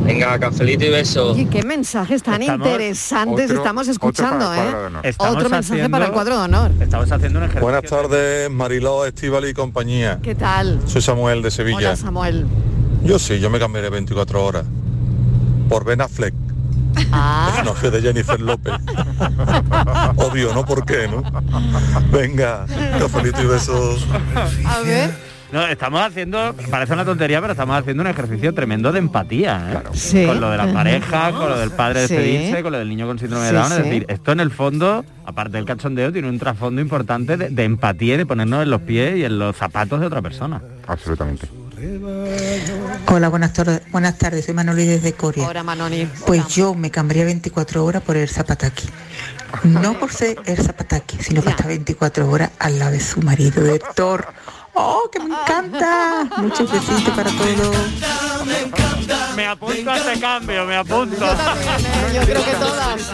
[0.06, 1.32] Venga, cafelito y beso.
[1.32, 4.60] Oye, qué mensajes tan Estamos- interesantes otro- estamos otro escuchando, ¿eh?
[4.88, 5.06] honor.
[5.06, 6.72] Estamos Otro mensaje haciendo- para el cuadro de honor.
[6.80, 7.62] Estamos haciendo un ejercicio.
[7.62, 10.20] Buenas tardes, Mariló, Estíbal y compañía.
[10.22, 10.80] ¿Qué tal?
[10.88, 11.78] Soy Samuel de Sevilla.
[11.78, 12.46] Hola, Samuel.
[13.04, 14.66] Yo sí, yo me cambiaré 24 horas.
[15.70, 16.34] Por Ben Affleck,
[17.12, 17.52] Ah.
[17.56, 18.74] personaje de Jennifer López.
[20.18, 20.66] Obvio, ¿no?
[20.66, 21.24] ¿Por qué, no?
[22.12, 22.66] Venga,
[23.00, 24.06] cafelito y besos.
[24.66, 25.33] A ver.
[25.54, 29.88] No, estamos haciendo, parece una tontería, pero estamos haciendo un ejercicio tremendo de empatía, ¿eh?
[29.94, 30.26] Sí.
[30.26, 32.16] Con lo de la pareja, con lo del padre Sí.
[32.16, 33.70] despedirse, con lo del niño con síndrome Sí, de Down.
[33.70, 33.78] sí.
[33.78, 37.64] Es decir, esto en el fondo, aparte del cachondeo, tiene un trasfondo importante de, de
[37.66, 40.60] empatía y de ponernos en los pies y en los zapatos de otra persona.
[40.88, 41.48] Absolutamente.
[43.08, 45.46] Hola, buenas tardes, buenas tardes, soy Manoli desde Corea.
[45.46, 46.08] Ahora, Manoni.
[46.26, 48.88] Pues yo me cambiaría 24 horas por el zapataki.
[49.66, 53.64] No por ser el zapataki, sino para estar 24 horas al lado de su marido,
[53.64, 54.26] de Thor.
[54.76, 56.28] ¡Oh, que me encanta!
[56.38, 57.76] Muchos besitos para todos.
[59.36, 61.26] Me apunto a ese cambio, me apunto.
[62.14, 63.12] Yo creo que todas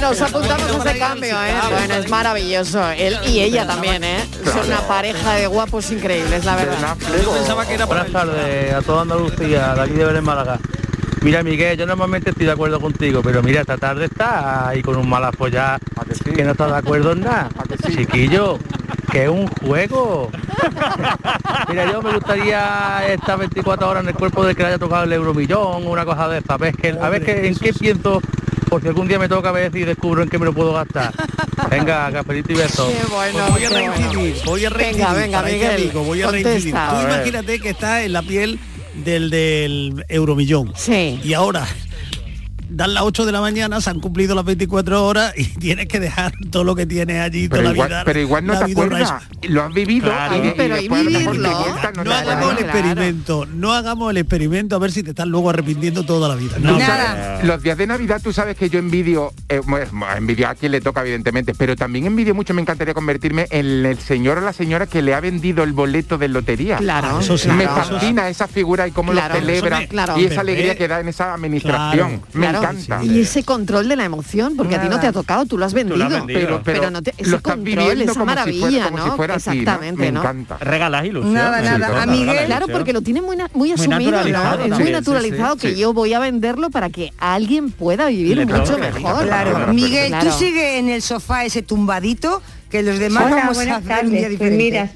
[0.00, 1.54] nos apuntamos a ese cambio, ¿eh?
[1.70, 2.90] Bueno, es maravilloso.
[2.90, 4.24] Él y ella también, ¿eh?
[4.44, 6.96] Son una pareja de guapos increíbles, la verdad.
[7.22, 10.58] Yo pensaba que era por Buenas tardes a toda Andalucía, de aquí de Belén Málaga.
[11.20, 14.96] Mira Miguel, yo normalmente estoy de acuerdo contigo, pero mira, esta tarde está ahí con
[14.96, 15.78] un mal apoyado
[16.34, 17.48] que no está de acuerdo en nada.
[17.90, 18.58] Chiquillo,
[19.10, 20.30] que es un juego.
[21.68, 25.04] Mira, yo me gustaría estar 24 horas en el cuerpo de que le haya tocado
[25.04, 26.54] el euromillón o una cosa de esa.
[26.54, 28.20] A ver, que, a ver que, en qué pienso,
[28.68, 30.72] por si algún día me toca a ver si descubro en qué me lo puedo
[30.72, 31.12] gastar.
[31.70, 32.88] Venga, cafelito y beso.
[32.88, 33.92] Qué bueno, Pues voy a qué bueno.
[33.94, 35.06] reincidir, voy a reincidir.
[35.06, 36.74] Venga, venga, Miguel, amigo, voy a reincidir.
[36.74, 38.58] Tú imagínate que está en la piel
[39.04, 40.72] del, del euromillón.
[40.76, 41.20] Sí.
[41.24, 41.66] Y ahora
[42.70, 46.00] dan las 8 de la mañana, se han cumplido las 24 horas y tienes que
[46.00, 48.02] dejar todo lo que tienes allí toda Pero la igual, vida.
[48.04, 49.12] pero igual no la te acuerdas.
[49.48, 50.36] Lo has vivido Claro.
[50.44, 53.46] y, y Pero y después a lo mejor te vivirlo, cuentas, no hagamos el experimento,
[53.46, 56.58] no hagamos el experimento a ver si te estás luego arrepintiendo toda la vida.
[57.42, 59.60] Los días de Navidad tú sabes que yo envidio, eh,
[60.16, 63.98] envidio a quien le toca evidentemente, pero también envidio mucho, me encantaría convertirme en el
[63.98, 66.76] señor o la señora que le ha vendido el boleto de lotería.
[66.78, 69.88] Claro, Ah, eso sí, me claro, fascina esa figura y cómo Claro, lo celebra me-
[69.88, 70.18] claro.
[70.18, 72.22] y esa alegría que da en esa administración.
[72.34, 72.78] me Claro.
[72.78, 73.04] encanta.
[73.04, 75.64] Y ese control de la emoción, porque a ti no te ha tocado, tú lo
[75.64, 76.08] has vendido.
[76.08, 76.40] vendido.
[76.40, 79.04] Pero- pero no te, lo ese estás control, esa si maravilla, fuera- ¿no?
[79.04, 79.54] si fuera así, ¿no?
[79.56, 80.20] Exactamente, Me ¿no?
[80.20, 80.58] encanta.
[80.58, 81.34] Regalas ilusión.
[81.34, 82.02] Nada, nada.
[82.02, 84.74] A Miguel- Claro, porque lo tiene muy, muy asumido, naturalizado ¿no?
[84.74, 85.80] Es muy naturalizado sí, que sí.
[85.80, 89.24] yo voy a venderlo para que alguien pueda vivir Le mucho mejor.
[89.26, 90.30] Claro, Miguel, Claro.
[90.30, 94.10] tú sigue en el sofá ese tumbadito, que los demás Hola, vamos a hacer un
[94.10, 94.20] día.
[94.20, 94.56] Pues diferente.
[94.64, 94.90] mira,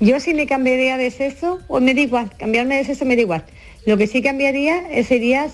[0.00, 3.22] Yo si me cambiaría de sexo, o me da igual, cambiarme de sexo me da
[3.22, 3.44] igual.
[3.86, 5.46] Lo que sí cambiaría eh, sería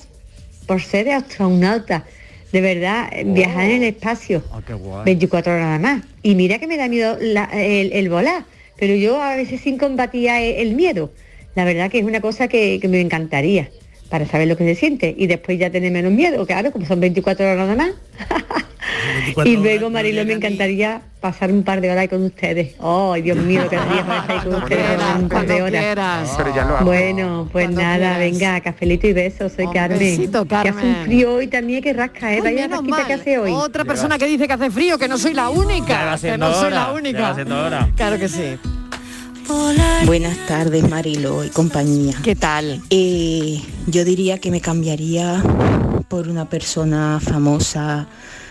[0.69, 2.05] por ser astronauta.
[2.53, 4.43] De verdad, eh, viajar en el espacio.
[5.05, 6.05] 24 horas nada más.
[6.23, 8.45] Y mira que me da miedo la- el, el volar,
[8.79, 11.11] pero yo a veces sin combatía el, el miedo.
[11.57, 13.69] La verdad que es una cosa que, que me encantaría
[14.09, 17.01] para saber lo que se siente y después ya tener menos miedo, claro, como son
[17.01, 17.91] 24 horas nada más.
[19.45, 22.75] y luego, Marilo, me encantaría pasar un par de horas con ustedes.
[22.81, 26.35] ¡Ay, Dios mío, que daría para estar ahí con ustedes un par de horas!
[26.37, 26.85] Pero ya lo hago.
[26.87, 29.99] Bueno, pues nada, venga, cafelito y besos, soy Carmen.
[29.99, 32.41] besito, Que hace un frío hoy también que rasca, ¿eh?
[32.41, 33.07] Vaya menos rasquita mal.
[33.07, 33.53] que hace hoy.
[33.53, 36.17] Otra persona que dice que hace frío, que no soy la única.
[36.21, 37.37] Que no soy la única.
[37.97, 38.59] Claro que sí.
[40.07, 42.15] Buenas tardes, Marilo y compañía.
[42.23, 42.83] ¿Qué tal?
[42.91, 45.43] yo diría que me cambiaría
[46.09, 48.09] por una persona famosa,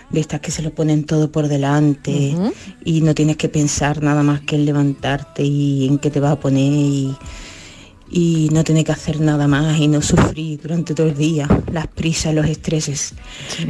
[0.09, 2.35] de estas que se lo ponen todo por delante
[2.83, 6.33] y no tienes que pensar nada más que en levantarte y en qué te vas
[6.33, 7.15] a poner y,
[8.09, 11.87] y no tener que hacer nada más y no sufrir durante todo el día las
[11.87, 13.13] prisas, los estreses.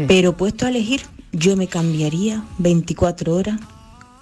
[0.08, 3.60] Pero puesto a elegir, yo me cambiaría 24 horas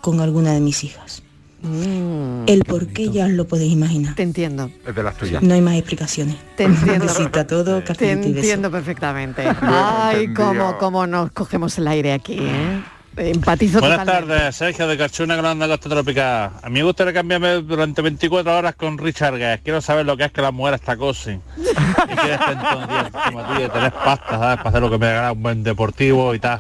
[0.02, 1.25] con alguna de mis hijas.
[1.64, 4.16] El por qué ya os lo podéis imaginar.
[4.16, 4.70] Te entiendo.
[4.86, 5.42] Es de las tuyas.
[5.42, 6.36] No hay más explicaciones.
[6.56, 7.06] Te entiendo.
[7.06, 9.44] Besito a todo, Te entiendo perfectamente.
[9.62, 12.84] Ay, cómo, cómo nos cogemos el aire aquí, ¿eh?
[13.18, 14.34] Empatizo Buenas totalmente.
[14.36, 16.52] tardes, Sergio de Carchuna, Granada Costa Tropical.
[16.62, 19.64] A mí me gustaría cambiarme durante 24 horas con Richard Guest.
[19.64, 21.42] Quiero saber lo que es que las mujeres te acosen.
[21.58, 24.58] Y que el día encima tuya y tener pasta, ¿sabes?
[24.58, 26.60] Para hacer lo que me haga un buen deportivo y tal.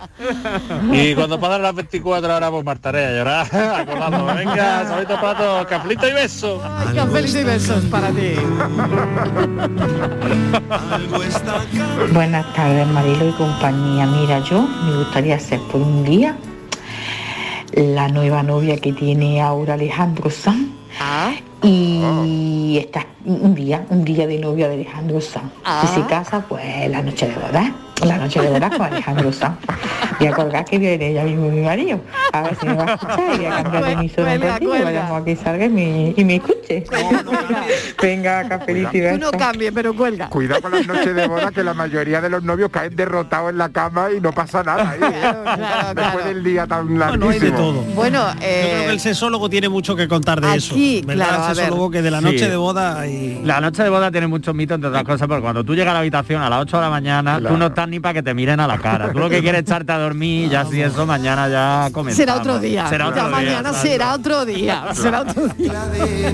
[0.91, 3.47] Y cuando pasen las 24 horas, pues me hartaré a llorar,
[3.81, 4.33] acordándome.
[4.35, 6.61] Venga, saludos para todos, cafelito y beso.
[6.63, 8.33] Ay, y besos para ti.
[12.13, 14.05] Buenas tardes, Marilo y compañía.
[14.05, 16.37] Mira, yo me gustaría ser por un día
[17.75, 20.69] la nueva novia que tiene ahora Alejandro Sanz.
[21.63, 25.51] Y está un día, un día de novia de Alejandro Sanz.
[25.81, 27.73] Si se casa, pues la noche de boda.
[28.03, 29.57] La noche de boda con Alejandro Sanz.
[30.19, 31.99] Voy a colgar que viene ella mismo mi marido.
[32.33, 34.67] A ver si me va a escuchar y voy a cambiar de un ratito y
[34.67, 34.83] cuelga.
[34.85, 36.83] vayamos a que salga y me, y me escuche.
[38.01, 39.31] Venga, y Tú no besos.
[39.37, 40.29] cambies, pero cuelga.
[40.29, 43.57] Cuidado con las noches de boda que la mayoría de los novios caen derrotados en
[43.57, 44.89] la cama y no pasa nada.
[44.91, 45.95] ahí.
[45.95, 47.25] Después del día tan larguísimo.
[47.25, 47.81] Bueno, hay de todo.
[47.95, 50.75] Bueno, Yo creo que el sexólogo tiene mucho que contar de eso.
[51.07, 51.99] Claro, a el sexólogo ver.
[51.99, 52.25] que de la Sí.
[52.25, 53.41] noche de boda y...
[53.43, 55.93] La noche de boda tiene muchos mitos, entre otras cosas, porque cuando tú llegas a
[55.93, 58.33] la habitación a las 8 de la mañana, tú no estás ni para que te
[58.33, 59.11] miren a la cara.
[59.11, 62.17] Tú lo que quieres es echarte a dormir y ya si eso mañana ya comenzamos.
[62.17, 62.87] Será otro día.
[62.89, 64.83] Será otro Ya día, mañana será otro día.
[64.93, 65.73] Será otro día.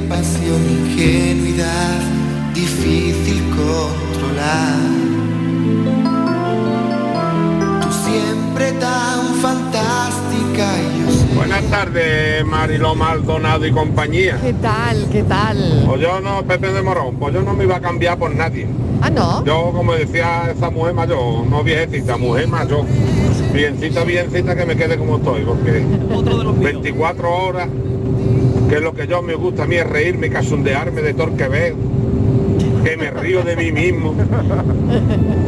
[0.10, 2.00] pasión, ingenuidad,
[2.54, 4.76] difícil controlar.
[7.82, 10.90] Tú siempre tan fantástica y
[11.62, 14.38] Buenas tardes, Mariló Maldonado y compañía.
[14.41, 15.08] ¿Qué tal?
[15.12, 15.84] ¿Qué tal?
[15.86, 18.67] Pues yo no, Pepe de Morón, pues yo no me iba a cambiar por nadie.
[19.02, 19.45] Ah, no.
[19.45, 22.84] Yo, como decía esa mujer mayor, no viejecita, mujer mayor.
[23.54, 25.86] Biencita, biencita que me quede como estoy, porque
[26.62, 27.69] 24 horas,
[28.67, 31.36] que es lo que yo me gusta a mí es reírme, casundearme de todo el
[31.36, 31.76] que veo,
[32.84, 34.15] que me río de mí mismo.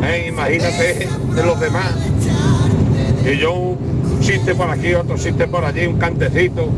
[0.05, 1.95] Eh, imagínate de los demás.
[3.25, 3.77] Y yo
[4.23, 6.69] chiste por aquí, otro chiste por allí, un cantecito.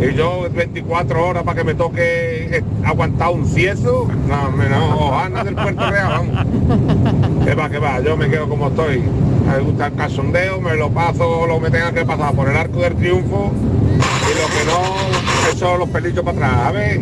[0.00, 5.44] Y yo 24 horas para que me toque eh, aguantar un cieso, no, no, Ojana
[5.44, 7.44] del Puerto Real, vamos.
[7.44, 9.02] Que va, que va, yo me quedo como estoy.
[9.46, 12.80] Me gusta el casondeo, me lo paso lo que tenga que pasar por el arco
[12.80, 17.00] del triunfo y lo que no, eso los pelillos para atrás, a ver.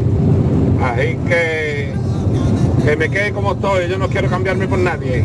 [0.82, 1.77] Así que
[2.88, 5.22] que me quede como estoy, yo no quiero cambiarme por nadie.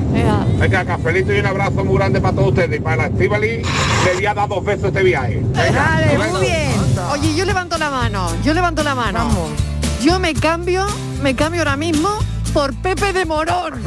[0.59, 2.77] Venga, cafelito y un abrazo muy grande para todos ustedes.
[2.77, 3.61] Y para la Estivali
[4.05, 5.41] le voy a dar dos veces este viaje.
[5.53, 6.71] Vale, muy bien.
[7.11, 8.27] Oye, yo levanto la mano.
[8.43, 9.29] Yo levanto la mano.
[10.01, 10.85] Yo me cambio,
[11.21, 12.09] me cambio ahora mismo
[12.53, 13.75] por Pepe de Morón.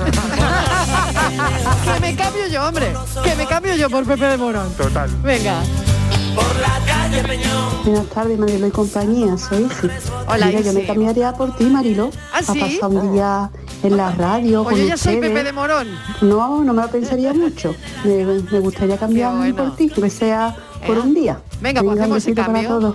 [1.94, 2.94] que me cambio yo, hombre.
[3.24, 4.72] Que me cambio yo por Pepe de Morón.
[4.72, 5.10] Total.
[5.22, 5.60] Venga.
[7.84, 9.88] Buenas tardes, Marilo y compañía, soy Isi.
[10.26, 10.80] Hola, Mira, yo Isi.
[10.80, 12.10] me cambiaría por ti, Marilo.
[12.32, 12.58] ¿Ah, A sí?
[12.58, 13.50] pasar un día
[13.82, 15.16] en la radio Pues con yo ya soy.
[15.16, 15.88] Pepe de Morón.
[16.22, 17.74] No, no me lo pensaría mucho.
[18.04, 20.54] Me, me gustaría cambiarme por ti, que sea
[20.86, 21.40] por un día.
[21.60, 22.94] Venga, pues un hacemos ese cambio.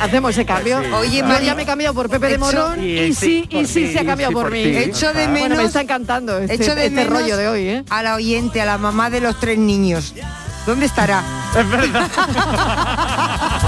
[0.00, 0.80] Hacemos ese cambio.
[0.80, 0.86] Sí.
[0.92, 3.66] Oye, María ya me he cambiado por Pepe de Hecho- Morón Y y sí, y
[3.66, 4.62] sí se ha cambiado sí, por por mí.
[4.64, 4.68] ti.
[4.76, 7.68] Echo de Bueno, me menos- está encantando este, Echo de este menos rollo de hoy,
[7.68, 7.84] ¿eh?
[7.90, 10.14] A la oyente, a la mamá de los tres niños.
[10.66, 11.22] ¿Dónde estará?
[11.58, 12.08] Es verdad.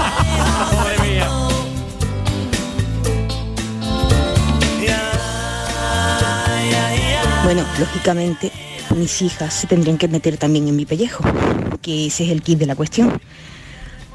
[7.43, 8.51] Bueno, lógicamente
[8.95, 11.23] mis hijas se tendrían que meter también en mi pellejo,
[11.81, 13.19] que ese es el kit de la cuestión.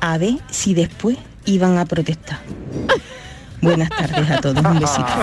[0.01, 2.39] A ver si después iban a protestar.
[3.61, 5.07] Buenas tardes a todos, un besito.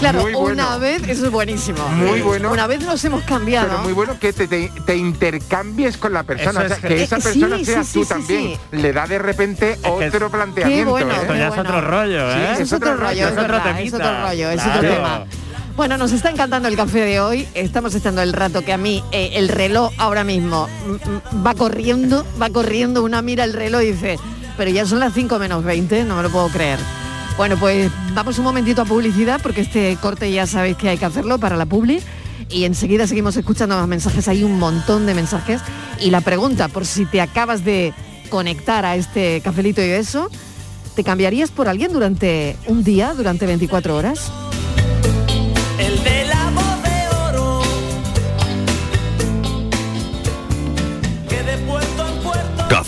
[0.00, 0.40] Claro, bueno.
[0.40, 1.78] una vez, eso es buenísimo.
[1.88, 2.50] Muy bueno.
[2.50, 3.68] Una vez nos hemos cambiado.
[3.68, 7.02] Pero muy bueno que te, te- te intercambies con la persona, o sea, que que-
[7.04, 8.58] esa Eh, sí, persona sí, seas sí, tú sí, también.
[8.72, 10.90] Le da de repente otro Qué planteamiento.
[10.90, 11.16] bueno, ¿eh?
[11.22, 12.56] Esto ya es otro rollo, Sí, ¿eh?
[12.58, 14.78] es otro rollo, es, otro verdad, es otro rollo, es Claro.
[14.80, 15.24] otro tema.
[15.76, 17.48] Bueno, nos está encantando el café de hoy.
[17.54, 21.54] Estamos estando el rato que a mí eh, el reloj ahora mismo mm, mm, va
[21.54, 23.02] corriendo, va corriendo.
[23.02, 24.18] Una mira el reloj y dice,
[24.56, 26.78] pero ya son las 5 menos 20, no me lo puedo creer.
[27.36, 31.06] Bueno, pues vamos un momentito a publicidad porque este corte ya sabéis que hay que
[31.06, 32.00] hacerlo para la publi.
[32.50, 34.28] Y enseguida seguimos escuchando más mensajes.
[34.28, 35.60] Hay un montón de mensajes.
[35.98, 37.92] Y la pregunta, por si te acabas de
[38.30, 40.30] conectar a este cafelito y eso,
[40.94, 44.30] ¿te cambiarías por alguien durante un día, durante 24 horas?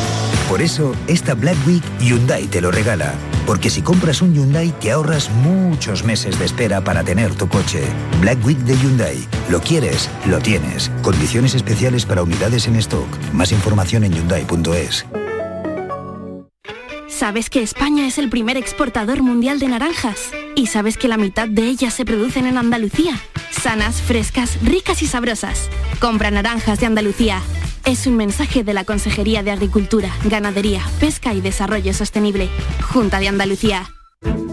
[0.51, 3.13] Por eso, esta Black Week Hyundai te lo regala.
[3.47, 7.81] Porque si compras un Hyundai te ahorras muchos meses de espera para tener tu coche.
[8.19, 9.25] Black Week de Hyundai.
[9.49, 10.91] Lo quieres, lo tienes.
[11.03, 13.07] Condiciones especiales para unidades en stock.
[13.31, 15.05] Más información en hyundai.es.
[17.07, 20.31] ¿Sabes que España es el primer exportador mundial de naranjas?
[20.57, 23.17] ¿Y sabes que la mitad de ellas se producen en Andalucía?
[23.51, 25.69] Sanas, frescas, ricas y sabrosas.
[26.01, 27.41] Compra naranjas de Andalucía.
[27.85, 32.49] Es un mensaje de la Consejería de Agricultura, Ganadería, Pesca y Desarrollo Sostenible,
[32.81, 33.91] Junta de Andalucía.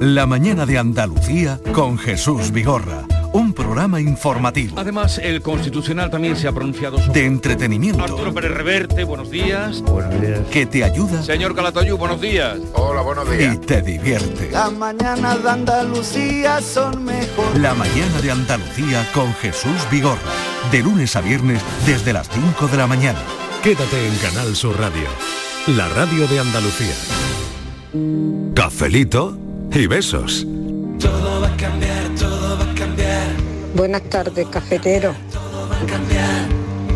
[0.01, 3.05] La mañana de Andalucía con Jesús Vigorra.
[3.33, 4.79] Un programa informativo.
[4.79, 7.21] Además, el Constitucional también se ha pronunciado sobre...
[7.21, 8.03] De entretenimiento.
[8.03, 9.83] Arturo Pérez Reverte, buenos días.
[9.83, 10.41] Buenos días.
[10.51, 11.23] Que te ayuda.
[11.23, 12.59] Señor Calatayú, buenos días.
[12.73, 13.55] Hola, buenos días.
[13.55, 14.51] Y te divierte.
[14.51, 17.59] Las mañanas de Andalucía son mejor.
[17.59, 20.17] La mañana de Andalucía con Jesús Vigorra.
[20.71, 23.19] De lunes a viernes desde las 5 de la mañana.
[23.63, 25.09] Quédate en Canal Sur Radio,
[25.69, 26.95] la radio de Andalucía.
[28.55, 29.37] Cafelito
[29.73, 30.47] y besos.
[31.01, 33.27] Todo va a cambiar, todo va a cambiar.
[33.75, 35.15] Buenas tardes, cafetero.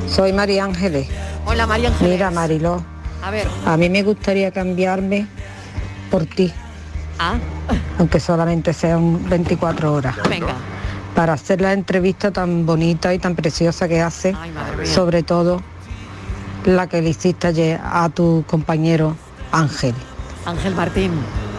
[0.09, 1.09] Soy María Ángeles.
[1.47, 2.13] Hola María Ángeles.
[2.13, 2.85] Mira, Mariló,
[3.23, 3.49] A ver.
[3.65, 5.27] a mí me gustaría cambiarme
[6.11, 6.53] por ti,
[7.19, 7.37] Ah,
[7.99, 10.15] aunque solamente sean 24 horas.
[10.29, 10.55] venga.
[11.15, 14.35] Para hacer la entrevista tan bonita y tan preciosa que hace,
[14.85, 15.63] sobre todo
[16.65, 19.17] la que le hiciste ayer a tu compañero
[19.51, 19.95] Ángel.
[20.47, 21.13] Ángel Martín.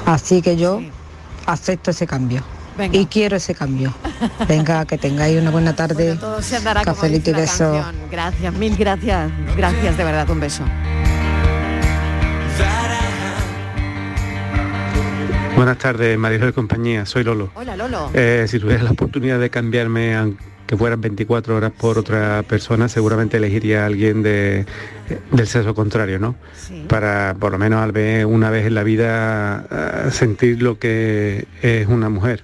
[0.06, 0.82] Así que yo
[1.45, 2.41] acepto ese cambio.
[2.78, 2.97] Venga.
[2.97, 3.93] Y quiero ese cambio.
[4.47, 6.16] Venga, que tengáis una buena tarde.
[6.16, 7.72] Todo se andará como Cafelito y beso.
[7.72, 7.95] canción.
[8.10, 9.32] Gracias, mil gracias.
[9.56, 10.64] Gracias de verdad, un beso.
[15.56, 17.51] Buenas tardes, Marisol de compañía, soy Lolo.
[17.54, 18.10] Hola Lolo.
[18.14, 23.38] Eh, si tuviera la oportunidad de cambiarme, aunque fueran 24 horas por otra persona, seguramente
[23.38, 24.66] elegiría a alguien de,
[25.32, 26.36] del sexo contrario, ¿no?
[26.88, 31.45] Para por lo menos al ver una vez en la vida eh, sentir lo que
[31.62, 32.43] es una mujer.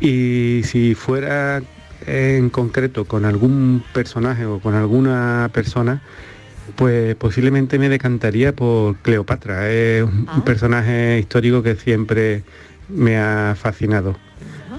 [0.00, 1.62] Y si fuera
[2.06, 6.02] en concreto con algún personaje o con alguna persona,
[6.74, 9.70] pues posiblemente me decantaría por Cleopatra.
[9.70, 12.42] Es un un personaje histórico que siempre
[12.88, 14.16] me ha fascinado.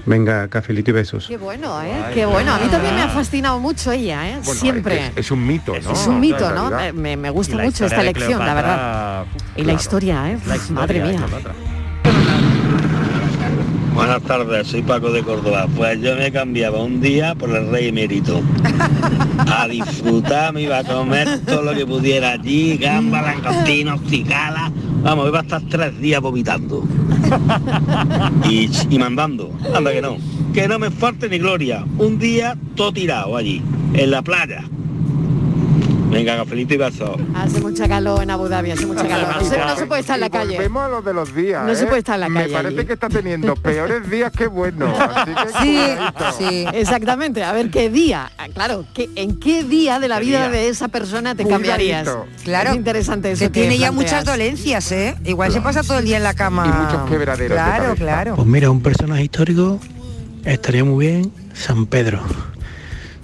[0.06, 1.26] Venga, cafelito y besos.
[1.28, 1.92] Qué bueno, ¿eh?
[2.14, 2.54] Qué bueno.
[2.54, 4.38] A mí también me ha fascinado mucho ella, ¿eh?
[4.44, 5.06] Bueno, Siempre.
[5.08, 5.92] Es, es un mito, ¿no?
[5.92, 6.70] Es un mito, ¿no?
[6.94, 9.24] Me, me gusta mucho esta elección, la verdad.
[9.24, 10.38] Cleopatra, Y la historia, ¿eh?
[10.46, 11.26] La historia Madre mía.
[13.94, 15.66] Buenas tardes, soy Paco de Córdoba.
[15.76, 18.40] Pues yo me cambiaba un día por el rey emérito.
[19.38, 24.72] A disfrutar, me iba a comer todo lo que pudiera allí, gambas, langostinos, cigalas.
[25.02, 26.84] Vamos, iba a estar tres días vomitando.
[28.48, 29.52] Y, y mandando.
[29.74, 30.16] Anda que no.
[30.52, 31.84] Que no me falte ni gloria.
[31.98, 33.62] Un día todo tirado allí,
[33.94, 34.64] en la playa.
[36.10, 37.20] Venga, cafelito y besos.
[37.34, 39.36] Hace mucha calor en Abu Dhabi, hace mucha calor.
[39.36, 40.54] No se, no se puede estar en la calle.
[40.54, 41.64] Volvemos a lo de los días.
[41.66, 41.86] No se ¿eh?
[41.86, 42.86] puede estar en la calle Me parece allí.
[42.86, 44.98] que está teniendo peores días que buenos.
[44.98, 46.32] Así que cuidadito.
[46.38, 46.66] sí.
[46.74, 47.44] Exactamente.
[47.44, 48.30] A ver qué día.
[48.38, 50.60] Ah, Claro, ¿qué, ¿en qué día de la ¿Qué vida día?
[50.60, 51.68] de esa persona te Cuidadito.
[51.70, 52.08] cambiarías?
[52.42, 55.14] Claro, Es interesante eso que tiene ya muchas dolencias, ¿eh?
[55.24, 56.64] Igual se pasa todo el día en la cama.
[56.66, 58.34] Y muchos quebraderos de Claro, claro.
[58.36, 59.78] Pues mira, un personaje histórico
[60.44, 62.22] estaría muy bien San Pedro.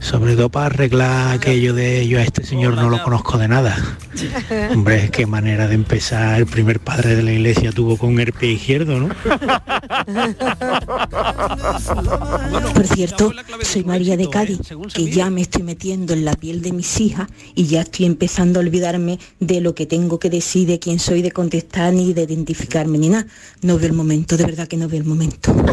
[0.04, 3.74] Sobre todo para arreglar aquello de yo a este señor no lo conozco de nada.
[4.70, 6.38] Hombre, qué manera de empezar.
[6.38, 9.08] El primer padre de la iglesia tuvo con el pie izquierdo, ¿no?
[12.74, 13.32] Por cierto,
[13.62, 14.60] soy María de Cádiz,
[14.92, 18.60] que ya me estoy metiendo en la piel de mis hijas y ya estoy empezando
[18.60, 22.24] a olvidarme de lo que tengo que decir, de quién soy, de contestar ni de
[22.24, 23.26] identificarme ni nada.
[23.62, 25.54] No veo el momento, de verdad que no veo el momento.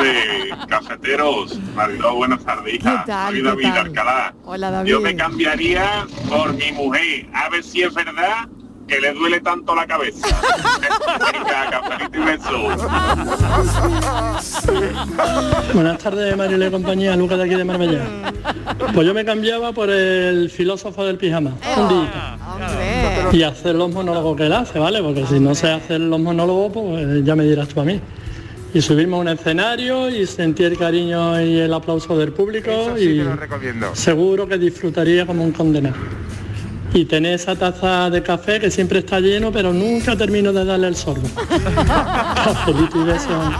[0.00, 1.59] de cafeteros.
[1.74, 3.02] Mariló, buenas tardes, hija.
[3.04, 3.78] ¿Qué tal, Soy qué David tal?
[3.86, 4.34] Alcalá.
[4.44, 4.90] Hola David.
[4.90, 8.48] Yo me cambiaría por mi mujer, a ver si es verdad
[8.86, 10.26] que le duele tanto la cabeza.
[15.74, 18.00] Buenas tardes, Marilé y compañía, Lucas de aquí de Marbella.
[18.94, 22.36] Pues yo me cambiaba por el filósofo del pijama, un día.
[23.32, 25.02] Y hacer los monólogos que él hace, ¿vale?
[25.02, 28.00] Porque si no sé hacer los monólogos, pues ya me dirás tú a mí.
[28.72, 32.96] Y subirme a un escenario y sentir el cariño y el aplauso del público Eso
[32.96, 33.94] sí y te lo recomiendo.
[33.94, 35.96] seguro que disfrutaría como un condenado.
[36.94, 40.88] Y tener esa taza de café que siempre está lleno, pero nunca termino de darle
[40.88, 41.28] el sorbo.
[42.44, 43.54] Cafelito y besos.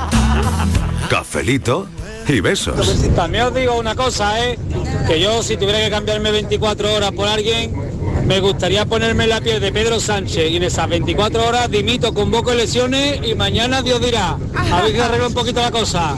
[1.08, 1.86] Cafelito
[2.28, 3.06] y besos.
[3.14, 4.58] También os digo una cosa, ¿eh?
[5.06, 7.72] Que yo si tuviera que cambiarme 24 horas por alguien,
[8.30, 12.52] me gustaría ponerme la piel de Pedro Sánchez y en esas 24 horas dimito, convoco
[12.52, 14.38] elecciones y mañana Dios dirá.
[14.70, 16.16] A ver que arregla un poquito la cosa.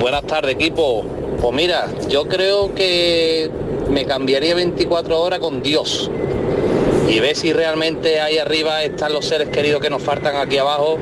[0.00, 1.04] Buenas tardes, equipo.
[1.40, 3.48] Pues mira, yo creo que
[3.88, 6.10] me cambiaría 24 horas con Dios
[7.08, 10.98] y ver si realmente ahí arriba están los seres queridos que nos faltan aquí abajo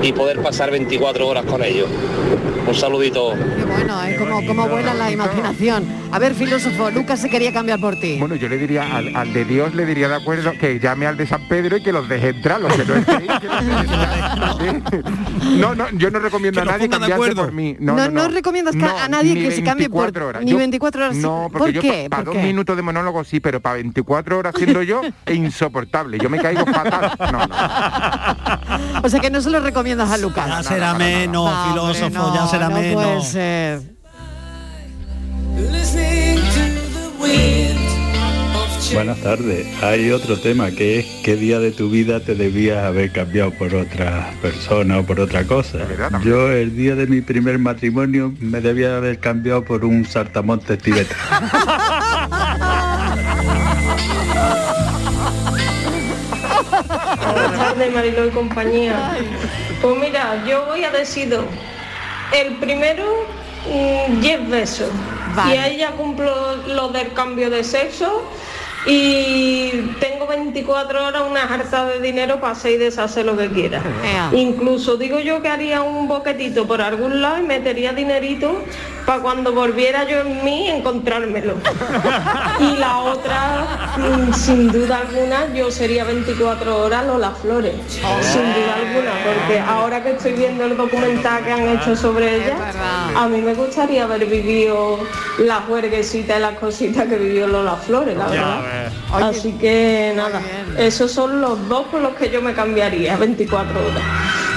[0.00, 1.88] y poder pasar 24 horas con ellos.
[2.74, 3.34] Un saludito.
[3.56, 4.16] Qué bueno, ¿eh?
[4.18, 5.84] Como, como vuela la imaginación.
[6.10, 8.16] A ver, filósofo, Lucas se quería cambiar por ti.
[8.18, 11.16] Bueno, yo le diría al, al de Dios, le diría de acuerdo que llame al
[11.16, 13.80] de San Pedro y que los deje entrar, los que no estén, que los deje
[13.80, 14.56] entrar.
[14.58, 15.56] Sí.
[15.58, 17.76] No, no, yo no recomiendo a nadie cambiarse por mí.
[17.78, 20.44] No, no, no recomiendas ca- a nadie que se cambie por 24 horas.
[20.44, 21.16] ni Yo- 24 horas.
[21.16, 22.08] No, ¿Por porque yo qué?
[22.10, 22.48] para ¿Por dos qué?
[22.48, 26.18] minutos de monólogo sí, pero para 24 horas siendo yo es insoportable.
[26.18, 27.12] Yo me caigo fatal.
[27.30, 29.00] No, no.
[29.04, 30.46] O sea que no se lo recomiendas a Lucas.
[30.48, 33.04] Ya será menos, No, hombre, filósofo, no, ya será no menos.
[33.04, 33.94] puede ser.
[38.92, 39.66] Buenas tardes.
[39.82, 43.74] Hay otro tema que es qué día de tu vida te debías haber cambiado por
[43.74, 45.78] otra persona o por otra cosa.
[46.22, 51.20] Yo el día de mi primer matrimonio me debía haber cambiado por un saltamontes tibetano.
[57.32, 59.16] Buenas tardes, Mariló y compañía.
[59.82, 61.44] Pues mira, yo voy a decir dos.
[62.34, 63.04] El primero,
[63.66, 64.90] mm, 10 besos.
[65.34, 65.54] Vale.
[65.54, 68.22] Y ahí ya cumplo lo del cambio de sexo
[68.86, 73.82] y tengo 24 horas una harta de dinero para hacer y deshacer lo que quiera.
[74.32, 78.62] Incluso digo yo que haría un boquetito por algún lado y metería dinerito
[79.06, 81.54] para cuando volviera yo en mí encontrármelo.
[82.60, 87.74] y la otra, mm, sin duda alguna, yo sería 24 horas Lola Flores.
[87.90, 92.56] Sin duda alguna, porque ahora que estoy viendo el documental que han hecho sobre ella,
[93.16, 94.98] a mí me gustaría haber vivido
[95.38, 98.60] las huerguesitas y las cositas que vivió Lola Flores, la verdad.
[99.12, 100.40] Así que nada,
[100.78, 104.02] esos son los dos por los que yo me cambiaría, 24 horas.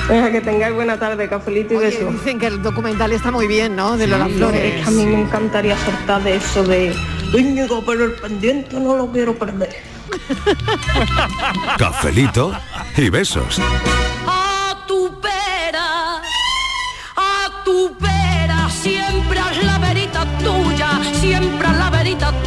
[0.10, 2.14] Venga, que tengáis buena tarde, cafelito y Oye, besos.
[2.14, 3.98] dicen que el documental está muy bien, ¿no?
[3.98, 4.76] De Lola Sí, Flores.
[4.76, 6.96] es que a mí me encantaría soltar de eso de
[7.34, 9.76] Íñigo, pero el pendiente no lo quiero perder.
[11.78, 12.54] Cafelito
[12.96, 13.60] y besos.
[14.26, 16.22] A tu pera,
[17.16, 21.87] a tu pera, siempre la verita tuya, siempre la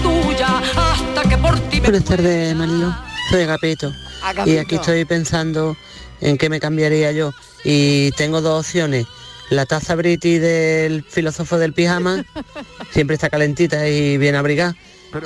[0.02, 2.94] tuya, hasta que por ti me Buenas tardes, Manilo.
[3.30, 3.92] Soy Agapito.
[4.22, 4.50] Agapito.
[4.50, 5.76] Y aquí estoy pensando
[6.20, 7.32] en qué me cambiaría yo.
[7.64, 9.06] Y tengo dos opciones.
[9.50, 12.24] La taza Briti del filósofo del pijama,
[12.92, 14.76] siempre está calentita y bien abrigada.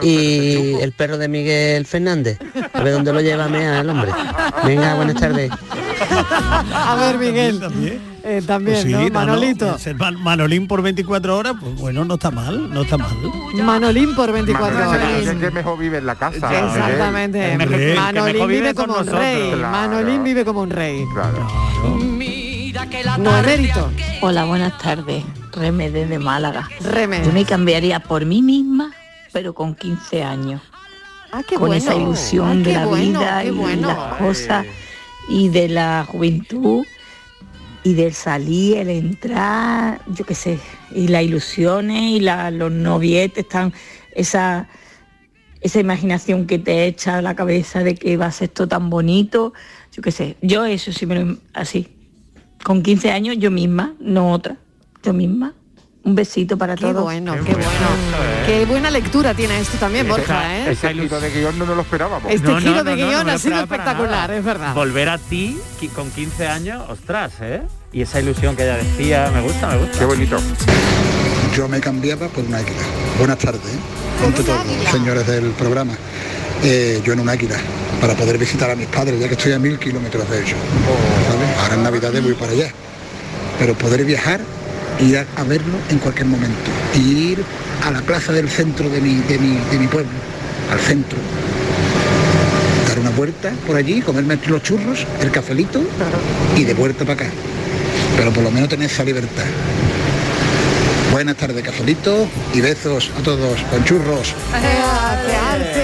[0.03, 2.39] Y el perro de Miguel Fernández.
[2.73, 4.13] A ver dónde lo lleva a mear el hombre.
[4.65, 5.51] Venga, buenas tardes.
[6.73, 8.01] A ver, Miguel.
[8.27, 9.01] Eh, también, Pues sí, ¿no?
[9.01, 9.79] no, no, Manolito.
[9.79, 13.11] ser Man- Manolín por 24 horas, pues bueno, no está mal, no está mal.
[13.63, 15.27] Manolín por 24 Manuel, horas.
[15.27, 16.37] es que mejor vive en la casa.
[16.37, 17.53] Exactamente.
[17.53, 17.95] Hombre.
[17.95, 19.51] Manolín vive como un rey.
[19.53, 19.71] Claro.
[19.71, 21.05] Manolín vive como un rey.
[23.19, 23.91] No No emérito.
[24.23, 25.23] Hola, buenas tardes.
[25.53, 26.69] Remedes de Málaga.
[26.81, 27.27] Remedes.
[27.27, 28.91] Yo me cambiaría por mí misma,
[29.33, 30.61] pero con 15 años.
[31.31, 31.75] Ah, qué con bueno.
[31.83, 33.89] esa ilusión Ah, de la bueno, vida y bueno.
[33.89, 34.67] las cosas
[35.29, 36.85] y de la juventud
[37.85, 40.59] y del salir, el entrar, yo qué sé,
[40.91, 43.73] y las ilusiones y la- los novietes, están
[44.15, 44.69] esa
[45.61, 48.91] esa imaginación que te echa a la cabeza de que va a ser esto tan
[48.91, 49.55] bonito,
[49.93, 51.89] yo qué sé, yo eso sí me lo así.
[52.63, 54.59] Con 15 años yo misma, no otra,
[55.03, 55.55] yo misma.
[56.05, 57.03] Un besito para Qué todos.
[57.03, 57.69] bueno, qué bueno.
[58.47, 60.73] Qué buena lectura tiene esto también, Borja, ¿eh?
[60.73, 62.31] Ese giro de guion no nos lo esperábamos.
[62.31, 64.75] Este No, giro no, de guion ha sido espectacular, es verdad.
[64.75, 65.59] Volver a ti
[65.95, 67.63] con 15 años, ostras, ¿eh?
[67.93, 69.99] Y esa ilusión que ella decía, me gusta, me gusta.
[69.99, 70.37] Qué bonito.
[71.57, 72.83] Yo me cambiaba por un águila.
[73.19, 74.25] Buenas tardes, ¿eh?
[74.27, 75.95] ante todo, señores del programa.
[76.63, 77.57] Eh, yo en un águila,
[78.01, 80.59] para poder visitar a mis padres, ya que estoy a mil kilómetros de ellos.
[81.31, 81.55] ¿vale?
[81.63, 82.69] Ahora en Navidades voy para allá.
[83.59, 84.41] Pero poder viajar,
[85.01, 86.71] ir a, a verlo en cualquier momento.
[86.95, 87.45] Y ir
[87.85, 90.13] a la plaza del centro de mi, de mi, de mi pueblo,
[90.73, 91.19] al centro.
[92.89, 95.83] Dar una vuelta por allí, comerme los churros, el cafelito
[96.57, 97.31] y de vuelta para acá.
[98.17, 99.45] Pero por lo menos tener esa libertad.
[101.13, 104.35] Buenas tardes, cafelito, y besos a todos con churros.
[104.51, 105.84] ¡Qué arte!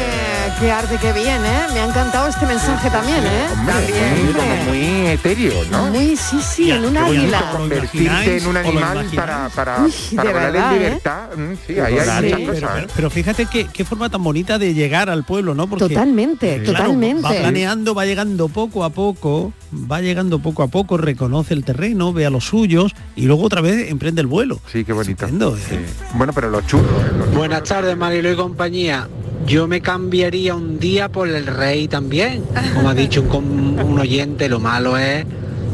[0.61, 1.67] ¡Qué arte, qué bien, eh!
[1.73, 3.47] Me ha encantado este mensaje también, ¿eh?
[3.65, 5.87] Muy, como muy etéreo, ¿no?
[5.87, 7.53] Muy, sí, sí, en un águila.
[7.57, 10.85] convertirte en un ¿Os lo animal para, para, Uy, para de volar verdad, en ¿eh?
[10.85, 11.29] libertad.
[11.35, 12.71] Mm, Sí, ahí hay Total, muchas pero, cosas.
[12.75, 15.67] pero- pero fíjate qué, qué forma tan bonita de llegar al pueblo, ¿no?
[15.67, 17.23] Porque, Totalmente, claro, totalmente.
[17.23, 19.55] Va planeando, va llegando poco a poco,
[19.91, 23.63] va llegando poco a poco, reconoce el terreno, ve a los suyos y luego otra
[23.63, 24.61] vez emprende el vuelo.
[24.71, 25.25] Sí, qué bonito.
[25.25, 25.87] Estupendo, ¿eh?
[26.15, 27.03] Bueno, pero los churros.
[27.03, 27.13] ¿eh?
[27.19, 29.09] Los Buenas tardes, Marilo y compañía.
[29.47, 32.45] Yo me cambiaría un día por el rey también.
[32.75, 35.25] Como ha dicho un, oyente, lo malo es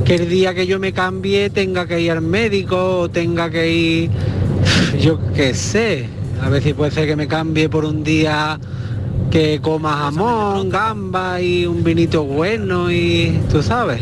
[0.04, 3.70] que el día que yo me cambie tenga que ir al médico o tenga que
[3.70, 4.10] ir,
[5.00, 6.08] yo qué sé.
[6.42, 8.58] A ver si puede ser que me cambie por un día
[9.30, 14.00] que coma jamón, gamba y un vinito bueno y tú sabes.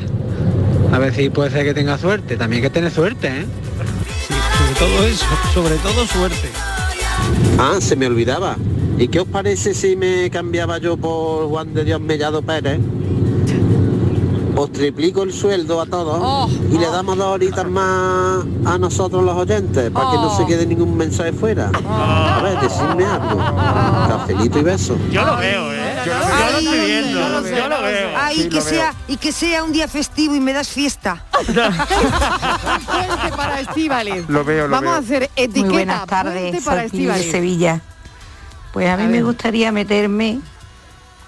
[0.93, 2.37] A ver si puede ser que tenga suerte.
[2.37, 3.47] También hay que tener suerte, ¿eh?
[4.59, 6.49] Sobre todo eso, sobre todo suerte.
[7.59, 8.57] Ah, se me olvidaba.
[8.99, 12.81] ¿Y qué os parece si me cambiaba yo por Juan de Dios Mellado Pérez?
[14.57, 19.25] Os triplico el sueldo a todos Oh, y le damos dos horitas más a nosotros
[19.25, 20.37] los oyentes para que no Oh.
[20.37, 21.73] se quede ningún mensaje fuera.
[21.89, 23.37] A ver, decidme algo.
[24.09, 24.97] Cafelito y beso.
[25.11, 25.97] Yo lo veo, ¿eh?
[26.07, 26.13] Yo,
[26.53, 27.19] lo estoy viendo.
[27.51, 28.09] Yo lo, veo.
[28.17, 31.25] Ay, y que sea y que sea un día festivo y me das fiesta.
[31.47, 34.25] Puente para Estíbaliz.
[34.29, 34.93] Lo veo, lo Vamos veo.
[34.95, 35.65] a hacer etiqueta.
[35.67, 36.89] Muy buenas tardes, para.
[36.89, 37.81] Sevilla.
[38.75, 40.41] Pues a mí A me gustaría meterme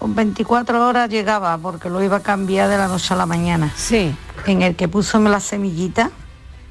[0.00, 3.72] con 24 horas llegaba porque lo iba a cambiar de la noche a la mañana.
[3.76, 4.12] Sí.
[4.46, 6.10] En el que puso la semillita,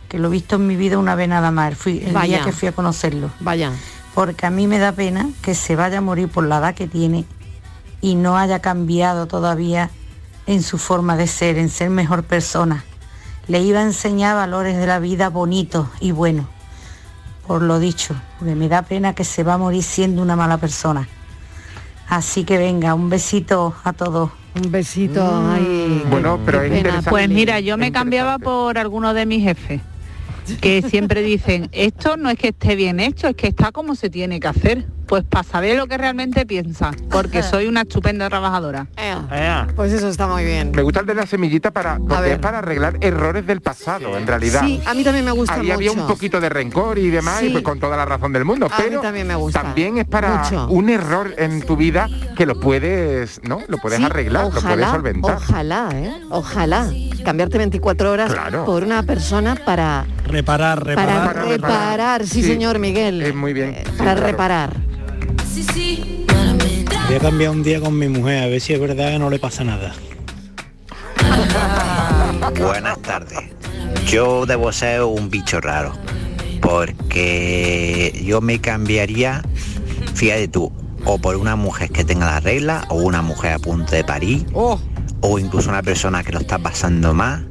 [0.09, 2.39] que lo he visto en mi vida una vez nada más, fui, el Vaya.
[2.39, 3.31] día que fui a conocerlo.
[3.39, 3.71] Vaya.
[4.13, 6.87] Porque a mí me da pena que se vaya a morir por la edad que
[6.89, 7.23] tiene
[8.01, 9.91] y no haya cambiado todavía
[10.45, 12.83] en su forma de ser, en ser mejor persona.
[13.47, 16.47] Le iba a enseñar valores de la vida bonitos y buenos
[17.47, 20.57] por lo dicho, porque me da pena que se va a morir siendo una mala
[20.57, 21.07] persona.
[22.07, 24.31] Así que venga, un besito a todos.
[24.55, 26.03] Un besito ahí.
[26.09, 27.09] Bueno, pero es interesante.
[27.09, 29.81] Pues mira, yo me cambiaba por alguno de mis jefes,
[30.61, 34.09] que siempre dicen, esto no es que esté bien hecho, es que está como se
[34.09, 34.87] tiene que hacer.
[35.07, 38.87] Pues para saber lo que realmente piensa, porque soy una estupenda trabajadora.
[39.75, 40.71] Pues eso está muy bien.
[40.73, 44.25] Me gusta el de la semillita para, porque es para arreglar errores del pasado, en
[44.25, 44.61] realidad.
[44.65, 46.07] Sí, a mí también me gusta Ahí había un mucho.
[46.07, 48.65] poquito de rencor y demás, y pues con toda la razón del mundo.
[48.65, 49.61] A mí pero también me gusta.
[49.61, 50.67] también es para Mucho.
[50.69, 53.59] un error en tu vida que lo puedes, ¿no?
[53.67, 55.35] Lo puedes Sí, arreglar, lo puedes ojalá, solventar.
[55.35, 56.13] Ojalá, ¿eh?
[56.29, 56.89] Ojalá.
[57.23, 58.65] Cambiarte 24 horas Claro.
[58.65, 60.95] por una persona para, Reparar, para
[61.33, 61.47] reparar.
[61.47, 63.21] reparar, sí, señor Miguel.
[63.21, 63.75] Es muy bien.
[63.85, 64.27] sí, para claro.
[64.27, 64.73] reparar.
[67.07, 69.29] Voy a cambiar un día con mi mujer a ver si es verdad que no
[69.29, 69.93] le pasa nada.
[72.59, 73.39] Buenas tardes.
[74.07, 75.93] Yo debo ser un bicho raro,
[76.61, 79.43] porque yo me cambiaría,
[80.13, 80.73] fíjate tú,
[81.05, 84.45] o por una mujer que tenga la regla, o una mujer a punto de parir,
[84.53, 84.79] Oh.
[85.21, 87.43] o incluso una persona que lo está pasando más,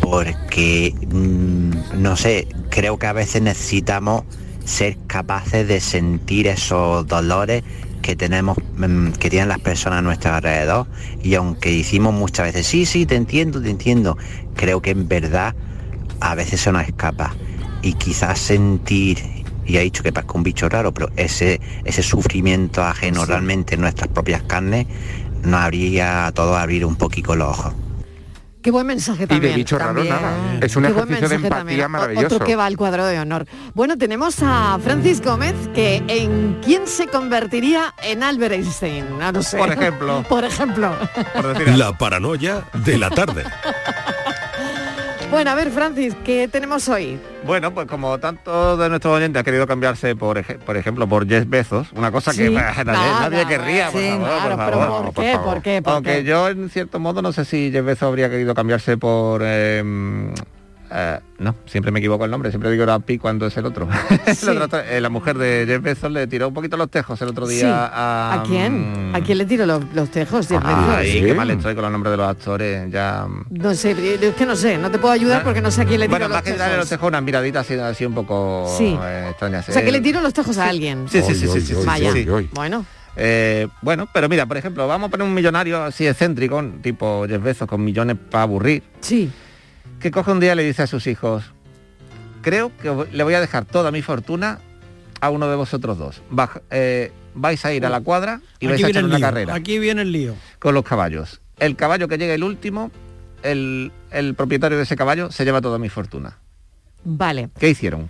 [0.00, 4.22] porque, mm, no sé, creo que a veces necesitamos
[4.70, 7.62] ser capaces de sentir esos dolores
[8.02, 10.86] que tenemos, mm, que tienen las personas a nuestro alrededor.
[11.22, 14.16] Y aunque decimos muchas veces, sí, sí, te entiendo, te entiendo,
[14.54, 15.54] creo que en verdad
[16.20, 17.34] a veces se nos escapa.
[17.82, 19.18] Y quizás sentir,
[19.66, 23.82] y ha dicho que parezca un bicho raro, pero ese, ese sufrimiento ajeno realmente en
[23.82, 24.86] nuestras propias carnes
[25.42, 27.74] nos habría a todos abrir un poquito los ojos.
[28.62, 29.52] Qué buen mensaje Y también.
[29.52, 30.58] de bicho raro nada.
[30.60, 31.90] Es un Qué ejercicio de empatía también.
[31.90, 32.34] Maravilloso.
[32.36, 33.46] Otro que va al cuadro de honor.
[33.74, 39.18] Bueno, tenemos a Francis Gómez, que en quién se convertiría en Albert Einstein.
[39.18, 39.56] No, no sé.
[39.56, 40.22] Por ejemplo.
[40.28, 40.94] Por ejemplo.
[41.76, 43.44] La paranoia de la tarde.
[45.30, 47.16] Bueno, a ver, Francis, ¿qué tenemos hoy?
[47.46, 51.26] Bueno, pues como tantos de nuestros oyentes han querido cambiarse, por, ej- por ejemplo, por
[51.28, 54.78] Jeff Bezos, una cosa que nadie, Nada, nadie querría, por sí, favor, claro, por pero
[54.80, 55.12] favor.
[55.12, 55.38] ¿por qué?
[55.38, 55.82] ¿Por qué?
[55.82, 56.24] ¿Por Aunque qué?
[56.24, 59.42] yo, en cierto modo, no sé si Jeff Bezos habría querido cambiarse por...
[59.44, 60.32] eh,
[60.92, 63.88] eh, no, siempre me equivoco el nombre, siempre digo Brad Pitt cuando es el otro.
[64.48, 67.28] El otro- eh, la mujer de Jeff Bezos le tiró un poquito los tejos el
[67.28, 67.66] otro día Sí.
[67.66, 68.40] a...
[68.40, 69.12] ¿A quién?
[69.14, 70.48] ¿A quién le tiro los, los tejos?
[70.48, 71.26] Jeff Ay, Bezos?
[71.26, 73.26] qué mal estoy con los nombres de los actores, ya...
[73.50, 76.00] No sé, es que no sé, no te puedo ayudar porque no sé a quién
[76.00, 76.78] le tiro Bueno, los más que darle tejos.
[76.78, 78.96] los tejos, unas miraditas así, así un poco Sí.
[79.02, 79.68] eh, extrañas.
[79.68, 81.06] O sea, que Eh, le tiro los tejos a alguien.
[81.08, 82.12] Sí, sí, sí, sí, sí, sí, Vaya.
[82.12, 82.26] sí.
[82.52, 82.84] Bueno.
[83.16, 87.42] Eh, bueno, pero mira, por ejemplo, vamos a poner un millonario así excéntrico, tipo Jeff
[87.42, 88.82] Bezos, con millones para aburrir.
[89.00, 89.30] Sí.
[90.00, 91.44] Que coge un día y le dice a sus hijos,
[92.42, 94.58] creo que le voy a dejar toda mi fortuna
[95.20, 96.22] a uno de vosotros dos.
[96.70, 99.18] Eh, vais a ir a la cuadra y vais Aquí a viene echar el una
[99.18, 99.26] lío.
[99.26, 100.34] carrera Aquí viene el lío.
[100.58, 101.40] con los caballos.
[101.58, 102.90] El caballo que llegue el último,
[103.42, 106.38] el, el propietario de ese caballo se lleva toda mi fortuna.
[107.04, 107.50] Vale.
[107.58, 108.08] ¿Qué hicieron?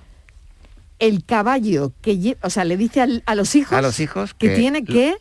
[1.00, 4.50] El caballo que o sea, le dice al- a los hijos A los hijos que,
[4.50, 5.16] que tiene que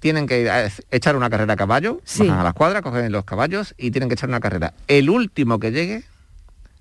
[0.00, 2.24] tienen que echar una carrera a caballo, Sí.
[2.24, 4.74] bajan a las cuadras, cogen los caballos y tienen que echar una carrera.
[4.86, 6.04] El último que llegue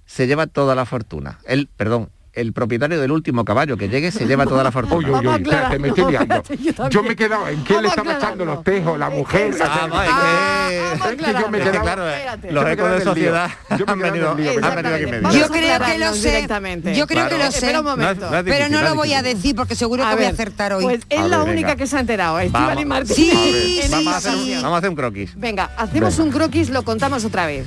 [0.06, 1.40] se lleva toda la fortuna.
[1.46, 4.98] El, perdón, el propietario del último caballo que llegue se lleva toda la fortuna.
[4.98, 6.44] Uy, uy, uy, espérate, me estoy liando.
[6.60, 9.54] yo Yo me he quedado en quién le estaba echando los tejos, la mujer.
[9.62, 12.04] Ah, Es que yo me claro,
[12.52, 15.32] los ecos de sociedad Yo me han venido, el lío, han venido aquí en medio.
[15.32, 16.48] Yo creo que lo sé.
[16.96, 17.58] Yo creo que lo sé.
[17.58, 18.30] Espera un momento.
[18.30, 20.26] No es- no es Pero no lo voy a decir porque seguro A que voy
[20.26, 20.84] a acertar hoy.
[20.84, 21.76] Pues es la ver, única venga.
[21.76, 22.40] que se ha enterado.
[22.40, 22.86] Estivali.
[22.86, 23.16] Martínez.
[23.18, 24.62] Sí, en Vamos a, esta hacer un, ocasión.
[24.62, 25.32] vamos a hacer un croquis.
[25.36, 27.66] Venga, hacemos un croquis, lo contamos otra vez.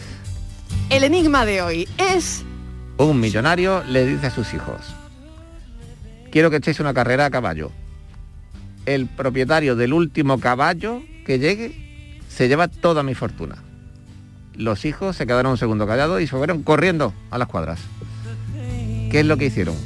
[0.89, 2.45] El enigma de hoy es
[3.01, 4.77] Un millonario le dice a sus hijos,
[6.31, 7.73] quiero que echéis una carrera a caballo.
[8.85, 13.57] El propietario del último caballo que llegue se lleva toda mi fortuna.
[14.55, 17.81] Los hijos se quedaron un segundo callados y se fueron corriendo a las cuadras.
[19.11, 19.77] ¿Qué es lo que hicieron?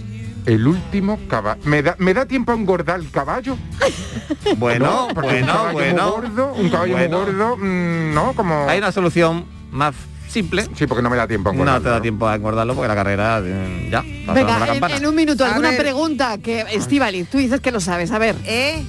[0.45, 1.61] El último caballo.
[1.67, 3.57] ¿Me da, ¿Me da tiempo a engordar el caballo?
[4.57, 6.03] Bueno, No, bueno, un caballo bueno.
[6.03, 7.19] Muy gordo, un caballo Bueno.
[7.19, 8.33] muy gordo, mm, ¿no?
[8.35, 8.69] Como...
[8.69, 9.95] Hay una solución más
[10.35, 10.67] simple.
[10.75, 12.95] Sí, porque no me da tiempo a No te da tiempo a engordarlo porque la
[12.95, 14.03] carrera eh, ya.
[14.33, 18.37] Venga, en, un minuto, alguna pregunta que Estivali, tú dices que lo sabes, a ver.
[18.45, 18.83] ¿Eh?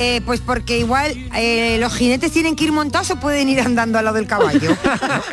[0.00, 3.98] Eh, pues porque igual eh, los jinetes tienen que ir montados o pueden ir andando
[3.98, 4.70] al lado del caballo.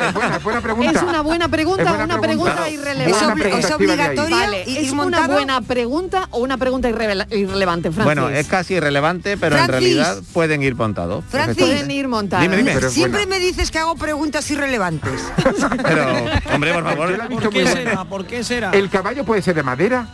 [0.06, 0.90] Es buena, buena pregunta.
[0.90, 2.68] Es una buena pregunta, Es buena una pregunta.
[2.70, 3.10] irrelevante.
[3.10, 4.08] Es una pregunta, ¿Es Estíbaliz, ahí.
[4.08, 8.04] obligatorio Vale, ir ¿es una buena pregunta o una pregunta irrelevante, Francis?
[8.04, 11.24] Bueno, es casi irrelevante, pero en realidad pueden ir montados.
[11.30, 11.62] Francis.
[11.62, 12.06] Pueden ir.
[12.06, 12.72] Dime, dime.
[12.74, 13.36] Es Siempre buena.
[13.36, 15.20] me dices que hago preguntas irrelevantes.
[15.82, 16.06] Pero,
[16.54, 17.28] hombre, por favor.
[17.28, 18.04] ¿Por qué será?
[18.04, 18.70] ¿Por qué será?
[18.70, 20.06] ¿El caballo puede ser de madera?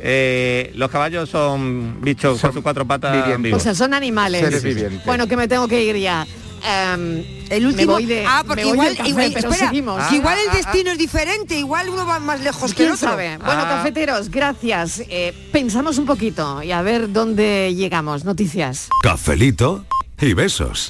[0.00, 3.52] Eh, los caballos son bichos Son con sus cuatro patas vivientes.
[3.54, 4.40] O sea, son animales.
[4.42, 5.04] Seres vivientes.
[5.04, 6.26] Bueno, que me tengo que ir ya.
[6.66, 7.92] Em, El me último.
[7.92, 10.12] voy de, ah, me porque voy igual, del café, igual- pero espera, seguimos.
[10.12, 12.92] igual el Ah, ah, destino es diferente, igual uno va más lejos que el ¿Quién
[12.94, 13.08] otro.
[13.10, 13.36] sabe?
[13.38, 13.68] Bueno, Ah.
[13.76, 15.02] cafeteros, gracias.
[15.08, 18.24] Eh, pensamos un poquito y a ver dónde llegamos.
[18.24, 18.88] Noticias.
[19.02, 19.84] Cafelito
[20.20, 20.88] y besos.